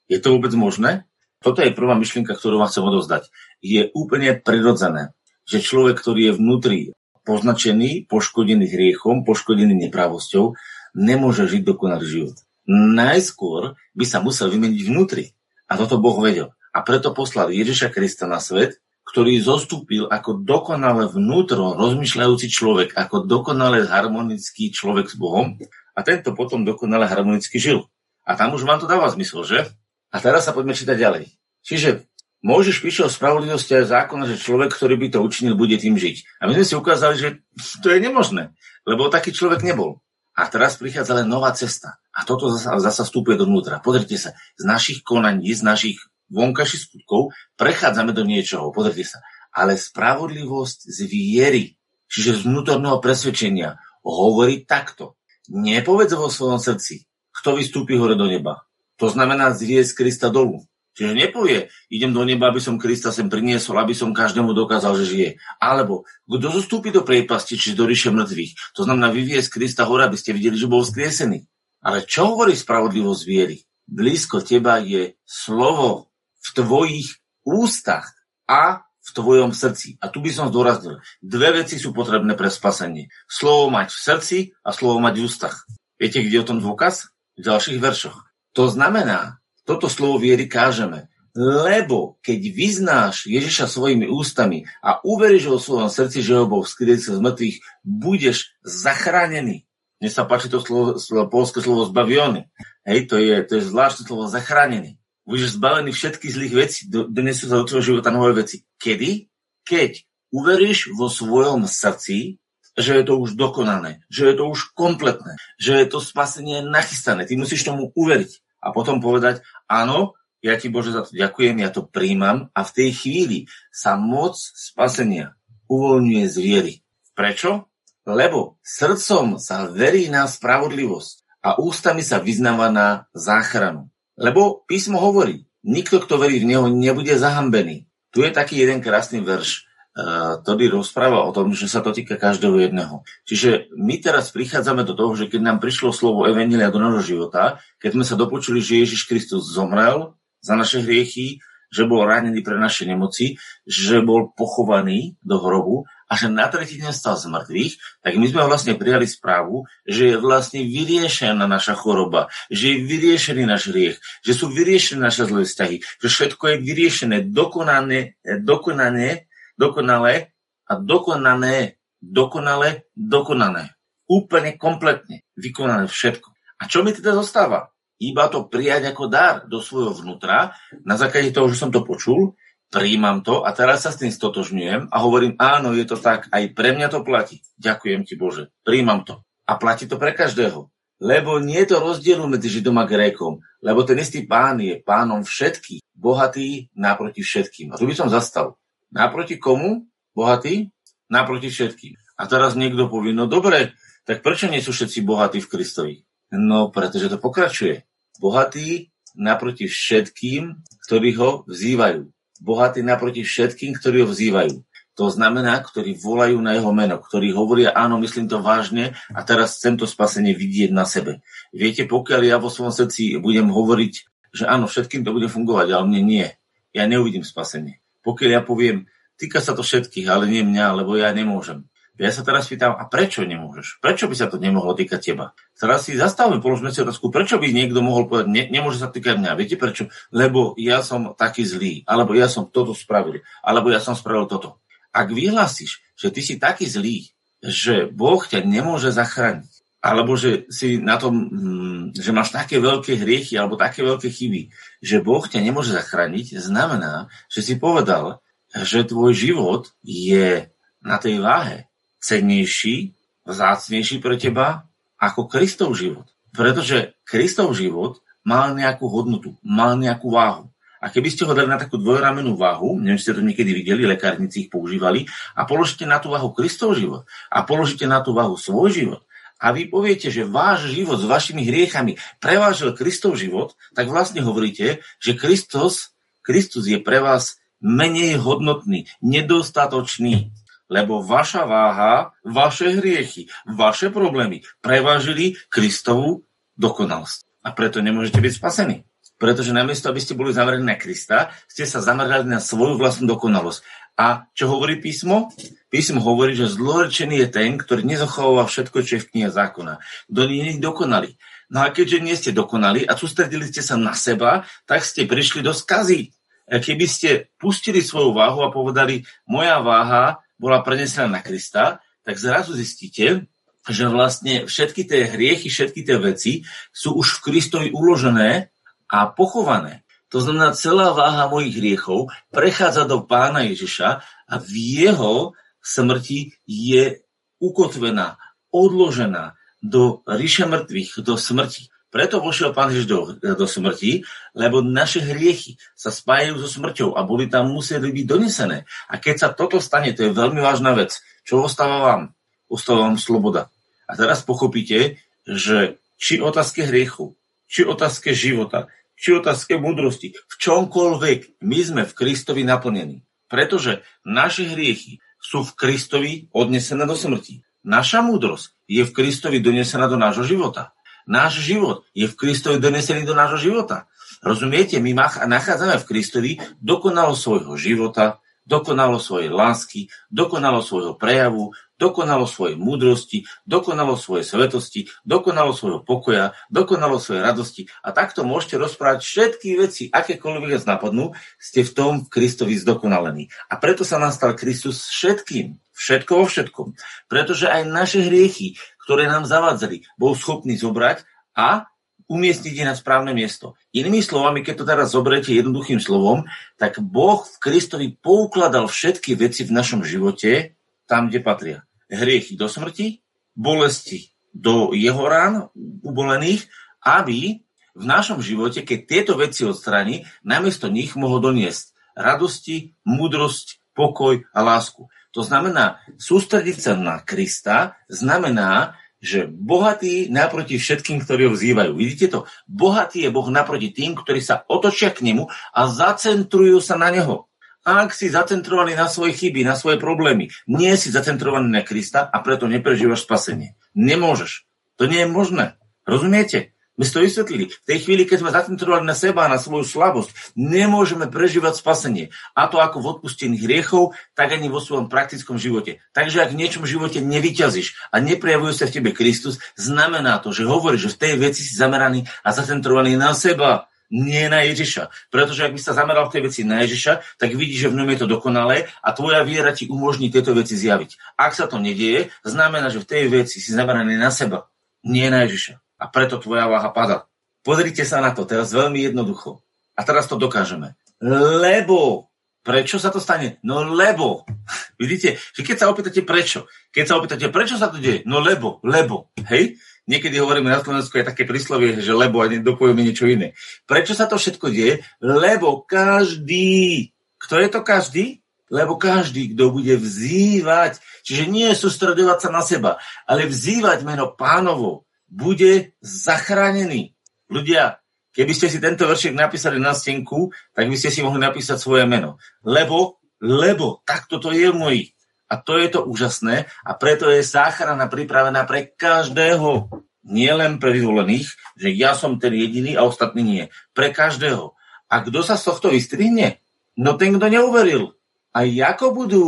Je 0.08 0.22
to 0.22 0.38
vôbec 0.38 0.54
možné? 0.56 1.04
Toto 1.46 1.62
je 1.62 1.78
prvá 1.78 1.94
myšlienka, 1.94 2.34
ktorú 2.34 2.58
vám 2.58 2.74
chcem 2.74 2.82
odozdať. 2.82 3.30
Je 3.62 3.94
úplne 3.94 4.34
prirodzené, 4.34 5.14
že 5.46 5.62
človek, 5.62 6.02
ktorý 6.02 6.34
je 6.34 6.38
vnútri 6.42 6.80
poznačený, 7.22 8.10
poškodený 8.10 8.66
hriechom, 8.66 9.22
poškodený 9.22 9.78
nepravosťou, 9.86 10.58
nemôže 10.98 11.46
žiť 11.46 11.62
dokonalý 11.62 12.06
život. 12.10 12.36
Najskôr 12.66 13.78
by 13.94 14.06
sa 14.10 14.26
musel 14.26 14.50
vymeniť 14.50 14.82
vnútri. 14.90 15.38
A 15.70 15.78
toto 15.78 16.02
Boh 16.02 16.18
vedel. 16.18 16.50
A 16.74 16.82
preto 16.82 17.14
poslal 17.14 17.54
Ježiša 17.54 17.94
Krista 17.94 18.26
na 18.26 18.42
svet, 18.42 18.82
ktorý 19.06 19.38
zostúpil 19.38 20.10
ako 20.10 20.42
dokonale 20.42 21.06
vnútro 21.06 21.78
rozmýšľajúci 21.78 22.50
človek, 22.50 22.98
ako 22.98 23.30
dokonale 23.30 23.86
harmonický 23.86 24.74
človek 24.74 25.14
s 25.14 25.16
Bohom 25.22 25.62
a 25.94 26.00
tento 26.02 26.34
potom 26.34 26.66
dokonale 26.66 27.06
harmonicky 27.06 27.62
žil. 27.62 27.86
A 28.26 28.34
tam 28.34 28.58
už 28.58 28.66
vám 28.66 28.82
to 28.82 28.90
dáva 28.90 29.06
zmysel, 29.14 29.46
že? 29.46 29.70
A 30.16 30.24
teraz 30.24 30.48
sa 30.48 30.56
poďme 30.56 30.72
čítať 30.72 30.96
ďalej. 30.96 31.28
Čiže 31.60 32.08
Môžeš 32.46 32.78
píše 32.78 33.02
o 33.02 33.10
spravodlivosti 33.10 33.74
aj 33.74 33.90
zákona, 33.90 34.30
že 34.30 34.38
človek, 34.38 34.70
ktorý 34.70 35.02
by 35.02 35.18
to 35.18 35.26
učinil, 35.26 35.58
bude 35.58 35.82
tým 35.82 35.98
žiť. 35.98 36.38
A 36.38 36.46
my 36.46 36.54
sme 36.54 36.66
si 36.70 36.78
ukázali, 36.78 37.18
že 37.18 37.42
to 37.82 37.90
je 37.90 37.98
nemožné, 37.98 38.54
lebo 38.86 39.10
taký 39.10 39.34
človek 39.34 39.66
nebol. 39.66 40.06
A 40.38 40.46
teraz 40.46 40.78
prichádza 40.78 41.18
len 41.18 41.26
nová 41.26 41.50
cesta. 41.58 41.98
A 42.14 42.22
toto 42.22 42.54
zasa, 42.54 42.78
zasa 42.78 43.02
vstupuje 43.02 43.42
dovnútra. 43.42 43.82
Pozrite 43.82 44.14
sa, 44.22 44.38
z 44.62 44.64
našich 44.68 45.02
konaní, 45.02 45.58
z 45.58 45.66
našich 45.66 45.98
vonkajších 46.30 46.86
skutkov 46.86 47.34
prechádzame 47.58 48.14
do 48.14 48.22
niečoho. 48.22 48.70
Pozrite 48.70 49.18
sa. 49.18 49.26
Ale 49.50 49.74
spravodlivosť 49.74 50.80
z 50.86 51.00
viery, 51.10 51.74
čiže 52.06 52.46
z 52.46 52.52
vnútorného 52.52 53.02
presvedčenia, 53.02 53.82
hovorí 54.06 54.70
takto. 54.70 55.18
Nepovedz 55.50 56.14
vo 56.14 56.30
svojom 56.30 56.62
srdci, 56.62 57.10
kto 57.42 57.58
vystúpi 57.58 57.98
hore 57.98 58.14
do 58.14 58.30
neba. 58.30 58.70
To 59.00 59.12
znamená 59.12 59.52
zviesť 59.52 59.92
Krista 59.96 60.32
dolu. 60.32 60.64
Čiže 60.96 61.12
nepovie, 61.12 61.68
idem 61.92 62.16
do 62.16 62.24
neba, 62.24 62.48
aby 62.48 62.64
som 62.64 62.80
Krista 62.80 63.12
sem 63.12 63.28
priniesol, 63.28 63.76
aby 63.84 63.92
som 63.92 64.16
každému 64.16 64.56
dokázal, 64.56 64.96
že 65.04 65.12
žije. 65.12 65.30
Alebo, 65.60 66.08
kto 66.24 66.48
zostúpi 66.56 66.88
do 66.96 67.04
priepasti, 67.04 67.60
či 67.60 67.76
do 67.76 67.84
ríše 67.84 68.16
mŕtvych. 68.16 68.80
To 68.80 68.88
znamená 68.88 69.12
vyviesť 69.12 69.60
Krista 69.60 69.84
hore, 69.84 70.08
aby 70.08 70.16
ste 70.16 70.32
videli, 70.32 70.56
že 70.56 70.72
bol 70.72 70.88
vzkriesený. 70.88 71.44
Ale 71.84 72.08
čo 72.08 72.32
hovorí 72.32 72.56
spravodlivosť 72.56 73.24
viery? 73.28 73.60
Blízko 73.86 74.40
teba 74.40 74.80
je 74.80 75.20
slovo 75.28 76.10
v 76.40 76.48
tvojich 76.56 77.08
ústach 77.44 78.16
a 78.48 78.88
v 79.06 79.10
tvojom 79.14 79.54
srdci. 79.54 80.02
A 80.02 80.10
tu 80.10 80.18
by 80.24 80.34
som 80.34 80.50
zdôraznil, 80.50 80.98
dve 81.22 81.62
veci 81.62 81.78
sú 81.78 81.94
potrebné 81.94 82.34
pre 82.34 82.50
spasenie. 82.50 83.14
Slovo 83.30 83.70
mať 83.70 83.94
v 83.94 84.00
srdci 84.02 84.38
a 84.66 84.74
slovo 84.74 84.98
mať 84.98 85.14
v 85.22 85.24
ústach. 85.30 85.56
Viete, 86.02 86.26
kde 86.26 86.40
je 86.40 86.42
o 86.42 86.50
tom 86.50 86.58
dôkaz? 86.58 87.14
V 87.38 87.46
ďalších 87.46 87.78
veršoch. 87.78 88.25
To 88.56 88.72
znamená, 88.72 89.44
toto 89.68 89.92
slovo 89.92 90.24
viery 90.24 90.48
kážeme. 90.48 91.12
Lebo 91.36 92.16
keď 92.24 92.40
vyznáš 92.56 93.28
Ježiša 93.28 93.68
svojimi 93.68 94.08
ústami 94.08 94.64
a 94.80 95.04
uveríš 95.04 95.52
vo 95.52 95.60
svojom 95.60 95.92
srdci, 95.92 96.24
že 96.24 96.40
ho 96.40 96.48
Boh 96.48 96.64
vzkriedil 96.64 97.20
z 97.20 97.20
mŕtvych, 97.20 97.58
budeš 97.84 98.56
zachránený. 98.64 99.68
Mne 100.00 100.10
sa 100.12 100.24
páči 100.24 100.48
to 100.48 100.64
slovo, 100.64 100.96
slovo, 100.96 101.28
polské 101.28 101.60
slovo 101.60 101.84
zbaviony. 101.92 102.48
Hej, 102.88 103.12
to 103.12 103.20
je, 103.20 103.44
to 103.44 103.60
je 103.60 103.68
zvláštne 103.68 104.08
slovo 104.08 104.32
zachránený. 104.32 104.96
Budeš 105.28 105.60
zbavený 105.60 105.92
všetkých 105.92 106.32
zlých 106.32 106.54
vecí, 106.56 106.80
donesú 106.88 107.52
sa 107.52 107.60
do 107.60 107.68
tvojho 107.68 107.84
života 108.00 108.16
nové 108.16 108.40
veci. 108.40 108.64
Kedy? 108.80 109.28
Keď 109.68 109.92
uveríš 110.32 110.96
vo 110.96 111.12
svojom 111.12 111.68
srdci, 111.68 112.40
že 112.76 112.92
je 112.96 113.04
to 113.08 113.20
už 113.20 113.40
dokonané, 113.40 114.04
že 114.08 114.32
je 114.32 114.36
to 114.36 114.52
už 114.52 114.72
kompletné, 114.76 115.40
že 115.56 115.80
je 115.80 115.88
to 115.88 116.00
spasenie 116.04 116.64
nachystané. 116.64 117.24
Ty 117.24 117.40
musíš 117.40 117.64
tomu 117.64 117.92
uveriť 117.96 118.45
a 118.66 118.74
potom 118.74 118.98
povedať, 118.98 119.46
áno, 119.70 120.18
ja 120.42 120.58
ti 120.58 120.74
Bože 120.74 120.94
za 120.94 121.06
to 121.06 121.14
ďakujem, 121.14 121.62
ja 121.62 121.70
to 121.70 121.86
príjmam 121.86 122.50
a 122.54 122.62
v 122.66 122.74
tej 122.74 122.90
chvíli 122.98 123.40
sa 123.70 123.98
moc 123.98 124.34
spasenia 124.38 125.38
uvoľňuje 125.70 126.26
z 126.26 126.38
viery. 126.42 126.74
Prečo? 127.14 127.70
Lebo 128.06 128.62
srdcom 128.62 129.42
sa 129.42 129.66
verí 129.66 130.10
na 130.14 130.30
spravodlivosť 130.30 131.42
a 131.42 131.58
ústami 131.58 132.06
sa 132.06 132.22
vyznáva 132.22 132.70
na 132.70 133.10
záchranu. 133.14 133.90
Lebo 134.14 134.66
písmo 134.70 135.02
hovorí, 135.02 135.50
nikto, 135.66 135.98
kto 135.98 136.22
verí 136.22 136.42
v 136.42 136.54
Neho, 136.54 136.70
nebude 136.70 137.18
zahambený. 137.18 137.90
Tu 138.14 138.22
je 138.22 138.32
taký 138.32 138.62
jeden 138.62 138.80
krásny 138.80 139.26
verš, 139.26 139.66
ktorý 139.96 140.76
rozpráva 140.76 141.24
o 141.24 141.32
tom, 141.32 141.56
že 141.56 141.72
sa 141.72 141.80
to 141.80 141.96
týka 141.96 142.20
každého 142.20 142.60
jedného. 142.60 143.08
Čiže 143.24 143.72
my 143.80 143.96
teraz 144.04 144.28
prichádzame 144.36 144.84
do 144.84 144.92
toho, 144.92 145.16
že 145.16 145.32
keď 145.32 145.42
nám 145.42 145.58
prišlo 145.64 145.96
slovo 145.96 146.28
Evangelia 146.28 146.68
do 146.68 146.84
nášho 146.84 147.16
života, 147.16 147.64
keď 147.80 147.96
sme 147.96 148.06
sa 148.06 148.20
dopočuli, 148.20 148.60
že 148.60 148.84
Ježiš 148.84 149.08
Kristus 149.08 149.48
zomrel 149.48 150.12
za 150.44 150.60
naše 150.60 150.84
hriechy, 150.84 151.40
že 151.72 151.88
bol 151.88 152.04
ranený 152.04 152.44
pre 152.44 152.60
naše 152.60 152.84
nemoci, 152.84 153.40
že 153.64 154.04
bol 154.04 154.36
pochovaný 154.36 155.16
do 155.24 155.40
hrobu 155.40 155.88
a 156.06 156.14
že 156.14 156.30
na 156.30 156.46
tretí 156.52 156.78
deň 156.78 156.94
stal 156.94 157.18
z 157.18 157.32
mŕtvych, 157.32 157.74
tak 158.06 158.14
my 158.16 158.26
sme 158.30 158.46
vlastne 158.46 158.78
prijali 158.78 159.10
správu, 159.10 159.66
že 159.88 160.14
je 160.14 160.16
vlastne 160.22 160.62
vyriešená 160.62 161.44
naša 161.50 161.74
choroba, 161.74 162.30
že 162.48 162.76
je 162.76 162.84
vyriešený 162.86 163.44
náš 163.48 163.74
hriech, 163.74 163.98
že 164.22 164.32
sú 164.38 164.52
vyriešené 164.54 165.02
naše 165.02 165.26
zlé 165.26 165.44
vzťahy, 165.44 165.78
že 165.82 166.08
všetko 166.08 166.44
je 166.52 166.56
vyriešené, 166.62 167.18
dokonané, 167.32 168.20
dokonané, 168.24 169.26
dokonalé 169.60 170.36
a 170.68 170.80
dokonané, 170.80 171.80
dokonale, 172.00 172.88
dokonané. 172.94 173.76
Úplne 174.06 174.56
kompletne 174.62 175.26
vykonané 175.34 175.90
všetko. 175.90 176.30
A 176.62 176.70
čo 176.70 176.86
mi 176.86 176.94
teda 176.94 177.18
zostáva? 177.18 177.74
Iba 177.98 178.28
to 178.28 178.46
prijať 178.52 178.92
ako 178.92 179.08
dar 179.08 179.48
do 179.48 179.64
svojho 179.64 179.96
vnútra, 179.96 180.54
na 180.84 181.00
základe 181.00 181.32
toho, 181.32 181.48
že 181.48 181.60
som 181.60 181.72
to 181.72 181.82
počul, 181.88 182.36
príjmam 182.68 183.24
to 183.24 183.48
a 183.48 183.56
teraz 183.56 183.88
sa 183.88 183.96
s 183.96 184.04
tým 184.04 184.12
stotožňujem 184.12 184.92
a 184.92 184.98
hovorím, 185.00 185.40
áno, 185.40 185.72
je 185.72 185.88
to 185.88 185.96
tak, 185.96 186.28
aj 186.28 186.44
pre 186.52 186.76
mňa 186.76 186.92
to 186.92 187.08
platí. 187.08 187.40
Ďakujem 187.56 188.04
ti 188.04 188.20
Bože, 188.20 188.52
príjmam 188.68 189.08
to. 189.08 189.24
A 189.48 189.56
platí 189.56 189.88
to 189.88 189.96
pre 189.96 190.12
každého. 190.12 190.68
Lebo 191.00 191.44
nie 191.44 191.60
je 191.64 191.76
to 191.76 191.84
rozdielu 191.84 192.24
medzi 192.24 192.48
Židom 192.48 192.80
a 192.80 192.88
Grékom, 192.88 193.44
lebo 193.60 193.84
ten 193.84 194.00
istý 194.00 194.24
pán 194.24 194.64
je 194.64 194.80
pánom 194.80 195.24
všetkých, 195.24 195.84
bohatý 195.92 196.72
naproti 196.76 197.20
všetkým. 197.20 197.76
A 197.76 197.80
tu 197.80 197.84
by 197.84 197.96
som 197.96 198.08
zastal. 198.08 198.56
Naproti 198.96 199.36
komu? 199.36 199.92
Bohatý? 200.16 200.72
Naproti 201.12 201.52
všetkým. 201.52 202.00
A 202.16 202.24
teraz 202.32 202.56
niekto 202.56 202.88
povie, 202.88 203.12
no 203.12 203.28
dobre, 203.28 203.76
tak 204.08 204.24
prečo 204.24 204.48
nie 204.48 204.64
sú 204.64 204.72
všetci 204.72 205.04
bohatí 205.04 205.44
v 205.44 205.52
Kristovi? 205.52 205.96
No, 206.32 206.72
pretože 206.72 207.12
to 207.12 207.20
pokračuje. 207.20 207.84
Bohatý 208.18 208.90
naproti 209.20 209.68
všetkým, 209.68 210.64
ktorí 210.88 211.10
ho 211.20 211.44
vzývajú 211.46 212.16
bohatý 212.42 212.84
naproti 212.84 213.24
všetkým, 213.24 213.76
ktorí 213.80 214.04
ho 214.04 214.08
vzývajú. 214.10 214.56
To 214.96 215.12
znamená, 215.12 215.60
ktorí 215.60 216.00
volajú 216.00 216.40
na 216.40 216.56
jeho 216.56 216.72
meno, 216.72 216.96
ktorí 217.04 217.36
hovoria, 217.36 217.76
áno, 217.76 218.00
myslím 218.00 218.32
to 218.32 218.40
vážne 218.40 218.96
a 219.12 219.28
teraz 219.28 219.60
chcem 219.60 219.76
to 219.76 219.84
spasenie 219.84 220.32
vidieť 220.32 220.72
na 220.72 220.88
sebe. 220.88 221.20
Viete, 221.52 221.84
pokiaľ 221.84 222.22
ja 222.24 222.38
vo 222.40 222.48
svojom 222.48 222.72
srdci 222.72 223.20
budem 223.20 223.52
hovoriť, 223.52 223.94
že 224.32 224.48
áno, 224.48 224.72
všetkým 224.72 225.04
to 225.04 225.12
bude 225.12 225.28
fungovať, 225.28 225.68
ale 225.76 225.84
mne 225.84 226.02
nie, 226.08 226.28
ja 226.72 226.88
neuvidím 226.88 227.28
spasenie. 227.28 227.84
Pokiaľ 228.06 228.30
ja 228.30 228.42
poviem, 228.46 228.86
týka 229.18 229.42
sa 229.42 229.58
to 229.58 229.66
všetkých, 229.66 230.06
ale 230.06 230.30
nie 230.30 230.46
mňa, 230.46 230.86
lebo 230.86 230.94
ja 230.94 231.10
nemôžem. 231.10 231.66
Ja 231.96 232.12
sa 232.12 232.28
teraz 232.28 232.52
pýtam, 232.52 232.76
a 232.76 232.92
prečo 232.92 233.24
nemôžeš? 233.24 233.80
Prečo 233.80 234.12
by 234.12 234.16
sa 234.20 234.28
to 234.28 234.36
nemohlo 234.36 234.76
týkať 234.76 235.00
teba? 235.00 235.32
Teraz 235.56 235.88
si 235.88 235.96
zastavme, 235.96 236.44
položme 236.44 236.68
si 236.68 236.84
otázku, 236.84 237.08
prečo 237.08 237.40
by 237.40 237.48
niekto 237.56 237.80
mohol 237.80 238.12
povedať, 238.12 238.28
ne, 238.28 238.44
nemôže 238.52 238.84
sa 238.84 238.92
týkať 238.92 239.16
mňa. 239.16 239.40
Viete 239.40 239.56
prečo? 239.56 239.88
Lebo 240.12 240.60
ja 240.60 240.84
som 240.84 241.16
taký 241.16 241.48
zlý, 241.48 241.88
alebo 241.88 242.12
ja 242.12 242.28
som 242.28 242.52
toto 242.52 242.76
spravil, 242.76 243.24
alebo 243.40 243.72
ja 243.72 243.80
som 243.80 243.96
spravil 243.96 244.28
toto. 244.28 244.60
Ak 244.92 245.08
vyhlásiš, 245.08 245.80
že 245.96 246.12
ty 246.12 246.20
si 246.20 246.36
taký 246.36 246.68
zlý, 246.68 247.16
že 247.40 247.88
Boh 247.88 248.20
ťa 248.20 248.44
nemôže 248.44 248.92
zachrániť, 248.92 249.55
alebo 249.86 250.18
že 250.18 250.50
si 250.50 250.82
na 250.82 250.98
tom, 250.98 251.30
mm, 251.30 251.84
že 251.94 252.10
máš 252.10 252.34
také 252.34 252.58
veľké 252.58 252.98
hriechy 252.98 253.38
alebo 253.38 253.54
také 253.54 253.86
veľké 253.86 254.10
chyby, 254.10 254.50
že 254.82 255.06
Boh 255.06 255.22
ťa 255.22 255.46
nemôže 255.46 255.78
zachrániť, 255.78 256.42
znamená, 256.42 257.14
že 257.30 257.46
si 257.46 257.62
povedal, 257.62 258.26
že 258.50 258.82
tvoj 258.82 259.14
život 259.14 259.70
je 259.86 260.50
na 260.82 260.98
tej 260.98 261.22
váhe, 261.22 261.70
cennejší, 262.02 262.98
vzácnejší 263.30 264.02
pre 264.02 264.18
teba 264.18 264.66
ako 264.98 265.30
Kristov 265.30 265.78
život. 265.78 266.10
Pretože 266.34 266.98
Kristov 267.06 267.54
život 267.54 268.02
mal 268.26 268.58
nejakú 268.58 268.90
hodnotu, 268.90 269.38
mal 269.46 269.78
nejakú 269.78 270.10
váhu. 270.10 270.50
A 270.82 270.90
keby 270.90 271.10
ste 271.14 271.26
ho 271.26 271.34
dali 271.34 271.50
na 271.50 271.58
takú 271.62 271.82
dvojramenú 271.82 272.38
váhu, 272.38 272.78
neviem, 272.78 273.02
ste 273.02 273.14
to 273.14 273.22
niekedy 273.22 273.54
videli, 273.54 273.90
lekárnici 273.90 274.46
ich 274.46 274.50
používali, 274.54 275.06
a 275.34 275.46
položíte 275.46 275.86
na 275.86 275.98
tú 275.98 276.14
váhu 276.14 276.34
Kristov 276.34 276.78
život 276.78 277.06
a 277.30 277.42
položíte 277.42 277.90
na 277.90 278.06
tú 278.06 278.14
váhu 278.14 278.38
svoj 278.38 278.70
život, 278.70 279.02
a 279.36 279.52
vy 279.52 279.68
poviete, 279.68 280.08
že 280.08 280.24
váš 280.24 280.72
život 280.72 281.00
s 281.00 281.06
vašimi 281.06 281.44
hriechami 281.44 282.00
prevážil 282.24 282.72
Kristov 282.72 283.20
život, 283.20 283.54
tak 283.76 283.92
vlastne 283.92 284.24
hovoríte, 284.24 284.84
že 285.00 285.12
Kristus, 285.14 285.92
Kristus 286.24 286.66
je 286.66 286.80
pre 286.80 287.04
vás 287.04 287.38
menej 287.60 288.20
hodnotný, 288.20 288.88
nedostatočný 289.04 290.32
lebo 290.70 291.02
vaša 291.02 291.46
váha, 291.46 292.18
vaše 292.26 292.74
hriechy, 292.82 293.30
vaše 293.46 293.94
problémy 293.94 294.42
prevážili 294.66 295.38
Kristovu 295.50 296.26
dokonalosť. 296.58 297.46
A 297.46 297.54
preto 297.54 297.86
nemôžete 297.86 298.18
byť 298.18 298.34
spasení. 298.34 298.78
Pretože 299.16 299.56
namiesto, 299.56 299.88
aby 299.88 300.02
ste 300.04 300.18
boli 300.18 300.36
zamerali 300.36 300.66
na 300.66 300.76
Krista, 300.76 301.32
ste 301.48 301.64
sa 301.64 301.80
zamerali 301.80 302.28
na 302.28 302.44
svoju 302.44 302.76
vlastnú 302.76 303.16
dokonalosť. 303.16 303.64
A 303.96 304.28
čo 304.36 304.52
hovorí 304.52 304.84
písmo? 304.84 305.32
Písmo 305.72 306.04
hovorí, 306.04 306.36
že 306.36 306.52
zlorečený 306.52 307.24
je 307.24 307.28
ten, 307.32 307.56
ktorý 307.56 307.88
nezachováva 307.88 308.44
všetko, 308.44 308.84
čo 308.84 309.00
je 309.00 309.04
v 309.08 309.10
knihe 309.16 309.30
zákona. 309.32 309.80
Kto 310.12 310.22
nie 310.28 310.52
je 310.52 310.60
dokonalý. 310.60 311.16
No 311.48 311.64
a 311.64 311.72
keďže 311.72 312.04
nie 312.04 312.16
ste 312.18 312.36
dokonali 312.36 312.84
a 312.84 313.00
sústredili 313.00 313.48
ste 313.48 313.64
sa 313.64 313.80
na 313.80 313.96
seba, 313.96 314.44
tak 314.68 314.84
ste 314.84 315.08
prišli 315.08 315.40
do 315.40 315.56
skazy. 315.56 316.12
Keby 316.46 316.86
ste 316.86 317.32
pustili 317.40 317.80
svoju 317.80 318.12
váhu 318.12 318.44
a 318.44 318.52
povedali, 318.52 319.08
moja 319.26 319.64
váha 319.64 320.20
bola 320.36 320.60
prenesená 320.60 321.08
na 321.08 321.22
Krista, 321.24 321.80
tak 322.04 322.20
zrazu 322.20 322.54
zistíte, 322.54 323.26
že 323.66 323.86
vlastne 323.90 324.46
všetky 324.46 324.86
tie 324.86 325.10
hriechy, 325.10 325.50
všetky 325.50 325.82
tie 325.88 325.98
veci 325.98 326.46
sú 326.70 326.94
už 327.00 327.18
v 327.18 327.24
Kristovi 327.32 327.68
uložené 327.74 328.54
a 328.92 329.10
pochované. 329.10 329.85
To 330.16 330.24
znamená, 330.24 330.56
celá 330.56 330.96
váha 330.96 331.28
mojich 331.28 331.60
hriechov 331.60 332.08
prechádza 332.32 332.88
do 332.88 333.04
pána 333.04 333.44
Ježiša 333.52 334.00
a 334.32 334.36
v 334.40 334.80
jeho 334.80 335.36
smrti 335.60 336.40
je 336.48 337.04
ukotvená, 337.44 338.16
odložená 338.48 339.36
do 339.60 340.00
ríše 340.08 340.48
mŕtvych, 340.48 341.04
do 341.04 341.20
smrti. 341.20 341.68
Preto 341.92 342.24
vošiel 342.24 342.56
Pán 342.56 342.72
Ježiš 342.72 342.88
do, 342.88 343.00
do 343.20 343.44
smrti, 343.44 344.08
lebo 344.32 344.64
naše 344.64 345.04
hriechy 345.04 345.60
sa 345.76 345.92
spájajú 345.92 346.40
so 346.40 346.48
smrťou 346.48 346.90
a 346.96 347.04
boli 347.04 347.28
tam 347.28 347.52
museli 347.52 347.92
byť 347.92 348.06
donesené. 348.08 348.64
A 348.88 348.96
keď 349.04 349.16
sa 349.20 349.30
toto 349.36 349.60
stane, 349.60 349.92
to 349.92 350.08
je 350.08 350.16
veľmi 350.16 350.40
vážna 350.40 350.72
vec. 350.80 350.96
Čo 351.28 351.44
ostáva 351.44 351.84
vám? 351.84 352.02
Ostáva 352.48 352.88
vám 352.88 352.96
sloboda. 352.96 353.52
A 353.84 354.00
teraz 354.00 354.24
pochopíte, 354.24 354.96
že 355.28 355.76
či 356.00 356.24
otázke 356.24 356.64
hriechu, 356.64 357.20
či 357.52 357.68
otázke 357.68 358.16
života, 358.16 358.72
či 358.96 359.16
otázke 359.16 359.60
múdrosti, 359.60 360.16
v 360.16 360.34
čomkoľvek 360.40 361.44
my 361.44 361.60
sme 361.62 361.84
v 361.84 361.96
Kristovi 361.96 362.44
naplnení. 362.48 363.04
Pretože 363.28 363.84
naše 364.08 364.48
hriechy 364.50 365.04
sú 365.20 365.44
v 365.44 365.56
Kristovi 365.58 366.12
odnesené 366.32 366.86
do 366.86 366.94
smrti. 366.94 367.42
Naša 367.66 368.06
múdrosť 368.06 368.54
je 368.70 368.86
v 368.86 368.94
Kristovi 368.94 369.42
donesená 369.42 369.90
do 369.90 369.98
nášho 369.98 370.22
života. 370.22 370.78
Náš 371.10 371.42
život 371.42 371.86
je 371.94 372.06
v 372.06 372.18
Kristovi 372.18 372.58
donesený 372.62 373.06
do 373.06 373.18
nášho 373.18 373.38
života. 373.38 373.90
Rozumiete? 374.22 374.78
My 374.82 374.94
nachádzame 375.26 375.78
v 375.82 375.88
Kristovi 375.90 376.32
dokonalo 376.62 377.14
svojho 377.18 377.54
života, 377.58 378.22
dokonalo 378.46 379.02
svojej 379.02 379.34
lásky, 379.34 379.90
dokonalo 380.14 380.62
svojho 380.62 380.94
prejavu, 380.96 381.52
dokonalo 381.76 382.24
svojej 382.30 382.56
múdrosti, 382.56 383.28
dokonalo 383.44 384.00
svojej 384.00 384.24
svetosti, 384.24 384.88
dokonalo 385.04 385.52
svojho 385.52 385.84
pokoja, 385.84 386.32
dokonalo 386.48 387.02
svojej 387.02 387.26
radosti. 387.26 387.62
A 387.84 387.92
takto 387.92 388.24
môžete 388.24 388.56
rozprávať 388.62 389.04
všetky 389.04 389.50
veci, 389.60 389.84
akékoľvek 389.92 390.56
vás 390.56 390.66
napadnú, 390.70 391.12
ste 391.36 391.68
v 391.68 391.72
tom 391.76 391.94
Kristovi 392.08 392.56
zdokonalení. 392.56 393.28
A 393.52 393.60
preto 393.60 393.84
sa 393.84 394.00
nastal 394.00 394.38
Kristus 394.38 394.88
všetkým, 394.88 395.60
všetko 395.76 396.12
vo 396.24 396.26
všetkom. 396.30 396.68
Pretože 397.12 397.52
aj 397.52 397.68
naše 397.68 398.00
hriechy, 398.08 398.56
ktoré 398.88 399.12
nám 399.12 399.28
zavadzali, 399.28 399.84
bol 400.00 400.16
schopný 400.16 400.56
zobrať 400.56 401.04
a 401.36 401.68
umiestniť 402.06 402.54
ich 402.54 402.68
na 402.68 402.78
správne 402.78 403.14
miesto. 403.18 403.58
Inými 403.74 404.02
slovami, 404.02 404.46
keď 404.46 404.56
to 404.62 404.66
teraz 404.66 404.88
zoberiete 404.94 405.34
jednoduchým 405.34 405.82
slovom, 405.82 406.26
tak 406.56 406.78
Boh 406.78 407.26
v 407.26 407.38
Kristovi 407.42 407.88
poukladal 407.98 408.70
všetky 408.70 409.18
veci 409.18 409.42
v 409.46 409.56
našom 409.56 409.82
živote 409.82 410.54
tam, 410.86 411.10
kde 411.10 411.20
patria. 411.26 411.60
hriechy 411.90 412.38
do 412.38 412.46
smrti, 412.46 413.02
bolesti 413.34 414.14
do 414.34 414.74
jeho 414.74 415.06
rán 415.06 415.50
ubolených, 415.82 416.46
aby 416.86 417.42
v 417.76 417.84
našom 417.84 418.24
živote, 418.24 418.64
keď 418.64 418.80
tieto 418.88 419.14
veci 419.20 419.44
odstráni, 419.44 420.08
namiesto 420.24 420.72
nich 420.72 420.96
mohol 420.96 421.20
doniesť 421.20 421.76
radosti, 421.96 422.76
múdrosť, 422.84 423.64
pokoj 423.76 424.24
a 424.32 424.40
lásku. 424.44 424.88
To 425.16 425.24
znamená, 425.24 425.80
sústrediť 425.96 426.58
sa 426.60 426.74
na 426.76 427.00
Krista 427.00 427.80
znamená, 427.88 428.76
že 429.04 429.30
bohatý 429.30 430.10
naproti 430.10 430.58
všetkým, 430.58 431.04
ktorí 431.04 431.30
ho 431.30 431.36
vzývajú. 431.36 431.78
Vidíte 431.78 432.08
to? 432.10 432.20
Bohatý 432.50 433.06
je 433.06 433.14
Boh 433.14 433.28
naproti 433.30 433.70
tým, 433.70 433.94
ktorí 433.94 434.24
sa 434.24 434.48
otočia 434.48 434.90
k 434.90 435.06
nemu 435.06 435.30
a 435.30 435.62
zacentrujú 435.70 436.64
sa 436.64 436.80
na 436.80 436.90
neho. 436.90 437.30
Ak 437.66 437.98
si 437.98 438.14
zacentrovaný 438.14 438.78
na 438.78 438.86
svoje 438.86 439.18
chyby, 439.18 439.42
na 439.42 439.58
svoje 439.58 439.82
problémy, 439.82 440.30
nie 440.46 440.74
si 440.78 440.94
zacentrovaný 440.94 441.50
na 441.50 441.62
Krista 441.66 442.06
a 442.06 442.22
preto 442.22 442.46
neprežívaš 442.46 443.04
spasenie. 443.04 443.58
Nemôžeš. 443.74 444.46
To 444.78 444.86
nie 444.86 445.04
je 445.04 445.10
možné. 445.10 445.46
Rozumiete? 445.86 446.55
My 446.76 446.84
si 446.84 446.92
to 446.92 447.00
vysvetlili. 447.00 447.48
V 447.48 447.68
tej 447.72 447.80
chvíli, 447.88 448.04
keď 448.04 448.18
sme 448.20 448.36
zacentrovaní 448.36 448.84
na 448.84 449.00
seba 449.00 449.26
a 449.26 449.32
na 449.32 449.40
svoju 449.40 449.64
slabosť, 449.64 450.36
nemôžeme 450.36 451.08
prežívať 451.08 451.64
spasenie. 451.64 452.12
A 452.36 452.52
to 452.52 452.60
ako 452.60 452.84
v 452.84 452.90
odpustení 453.00 453.40
hriechov, 453.40 453.96
tak 454.12 454.36
ani 454.36 454.52
vo 454.52 454.60
svojom 454.60 454.92
praktickom 454.92 455.40
živote. 455.40 455.80
Takže 455.96 456.28
ak 456.28 456.36
v 456.36 456.40
niečom 456.44 456.68
živote 456.68 457.00
nevyťazíš 457.00 457.80
a 457.96 458.04
neprejavuje 458.04 458.52
sa 458.52 458.68
v 458.68 458.76
tebe 458.76 458.92
Kristus, 458.92 459.40
znamená 459.56 460.20
to, 460.20 460.36
že 460.36 460.44
hovoríš, 460.44 460.92
že 460.92 460.94
v 461.00 461.00
tej 461.00 461.14
veci 461.16 461.42
si 461.48 461.56
zameraný 461.56 462.12
a 462.28 462.36
zacentrovaný 462.36 463.00
na 463.00 463.16
seba 463.16 463.72
nie 463.88 464.28
na 464.28 464.44
Ježiša. 464.44 464.92
Pretože 465.16 465.48
ak 465.48 465.56
by 465.56 465.62
sa 465.64 465.72
zameral 465.72 466.12
v 466.12 466.20
tej 466.20 466.22
veci 466.28 466.42
na 466.44 466.60
Ježiša, 466.68 467.16
tak 467.16 467.40
vidíš, 467.40 467.70
že 467.70 467.72
v 467.72 467.78
ňom 467.80 467.88
je 467.96 468.00
to 468.04 468.08
dokonalé 468.12 468.68
a 468.84 468.92
tvoja 468.92 469.24
viera 469.24 469.56
ti 469.56 469.72
umožní 469.72 470.12
tieto 470.12 470.36
veci 470.36 470.60
zjaviť. 470.60 471.16
Ak 471.16 471.32
sa 471.32 471.48
to 471.48 471.56
nedieje, 471.56 472.12
znamená, 472.28 472.68
že 472.68 472.84
v 472.84 472.90
tej 472.90 473.04
veci 473.08 473.40
si 473.40 473.56
zameraný 473.56 473.96
na 473.96 474.12
seba, 474.12 474.52
nie 474.84 475.08
na 475.08 475.24
Ježiša 475.24 475.65
a 475.80 475.86
preto 475.92 476.20
tvoja 476.20 476.48
váha 476.48 476.70
pada. 476.72 476.98
Pozrite 477.46 477.86
sa 477.86 478.02
na 478.02 478.10
to 478.16 478.26
teraz 478.26 478.50
veľmi 478.56 478.90
jednoducho. 478.90 479.44
A 479.76 479.84
teraz 479.84 480.10
to 480.10 480.18
dokážeme. 480.18 480.74
Lebo. 481.04 482.10
Prečo 482.46 482.78
sa 482.78 482.94
to 482.94 483.02
stane? 483.02 483.42
No 483.42 483.66
lebo. 483.66 484.22
Vidíte, 484.82 485.18
že 485.18 485.42
keď 485.42 485.66
sa 485.66 485.70
opýtate 485.74 486.06
prečo, 486.06 486.46
keď 486.70 486.86
sa 486.86 486.98
opýtate 487.02 487.26
prečo 487.34 487.58
sa 487.58 487.74
to 487.74 487.82
deje, 487.82 488.06
no 488.06 488.22
lebo, 488.22 488.62
lebo. 488.62 489.10
Hej? 489.26 489.58
Niekedy 489.86 490.18
hovoríme 490.18 490.50
na 490.50 490.62
Slovensku 490.62 490.98
je 490.98 491.10
také 491.10 491.26
príslovie, 491.30 491.78
že 491.82 491.94
lebo 491.94 492.22
a 492.22 492.30
dopojeme 492.30 492.82
niečo 492.82 493.06
iné. 493.06 493.38
Prečo 493.70 493.94
sa 493.94 494.10
to 494.10 494.18
všetko 494.18 494.50
deje? 494.50 494.82
Lebo 495.02 495.62
každý, 495.66 496.90
kto 497.22 497.42
je 497.42 497.50
to 497.50 497.62
každý? 497.62 498.06
Lebo 498.50 498.78
každý, 498.78 499.34
kto 499.34 499.50
bude 499.50 499.74
vzývať, 499.78 500.78
čiže 501.02 501.26
nie 501.26 501.50
sústredovať 501.50 502.18
sa 502.22 502.30
na 502.30 502.46
seba, 502.46 502.78
ale 503.10 503.26
vzývať 503.26 503.82
meno 503.82 504.14
pánovo, 504.14 504.85
bude 505.10 505.78
zachránený. 505.82 506.94
Ľudia, 507.32 507.82
keby 508.14 508.34
ste 508.34 508.48
si 508.52 508.62
tento 508.62 508.86
veršik 508.86 509.16
napísali 509.16 509.58
na 509.58 509.74
stenku, 509.74 510.30
tak 510.54 510.70
by 510.70 510.76
ste 510.78 510.94
si 510.94 511.02
mohli 511.02 511.22
napísať 511.22 511.58
svoje 511.58 511.84
meno. 511.90 512.22
Lebo, 512.46 513.02
lebo, 513.22 513.82
takto 513.86 514.22
to 514.22 514.36
je 514.36 514.50
môj. 514.54 514.94
A 515.26 515.42
to 515.42 515.58
je 515.58 515.74
to 515.74 515.82
úžasné 515.90 516.46
a 516.62 516.72
preto 516.78 517.10
je 517.10 517.26
záchrana 517.26 517.90
pripravená 517.90 518.46
pre 518.46 518.70
každého. 518.70 519.74
Nie 520.06 520.38
len 520.38 520.62
pre 520.62 520.70
vyvolených, 520.70 521.34
že 521.58 521.74
ja 521.74 521.98
som 521.98 522.22
ten 522.22 522.38
jediný 522.38 522.78
a 522.78 522.86
ostatní 522.86 523.26
nie. 523.26 523.44
Pre 523.74 523.90
každého. 523.90 524.54
A 524.86 524.96
kto 525.02 525.26
sa 525.26 525.34
z 525.34 525.50
tohto 525.50 525.74
vystrihne? 525.74 526.46
No 526.78 526.94
ten, 526.94 527.18
kto 527.18 527.26
neuveril. 527.26 527.98
A 528.38 528.46
ako 528.46 528.94
budú 528.94 529.26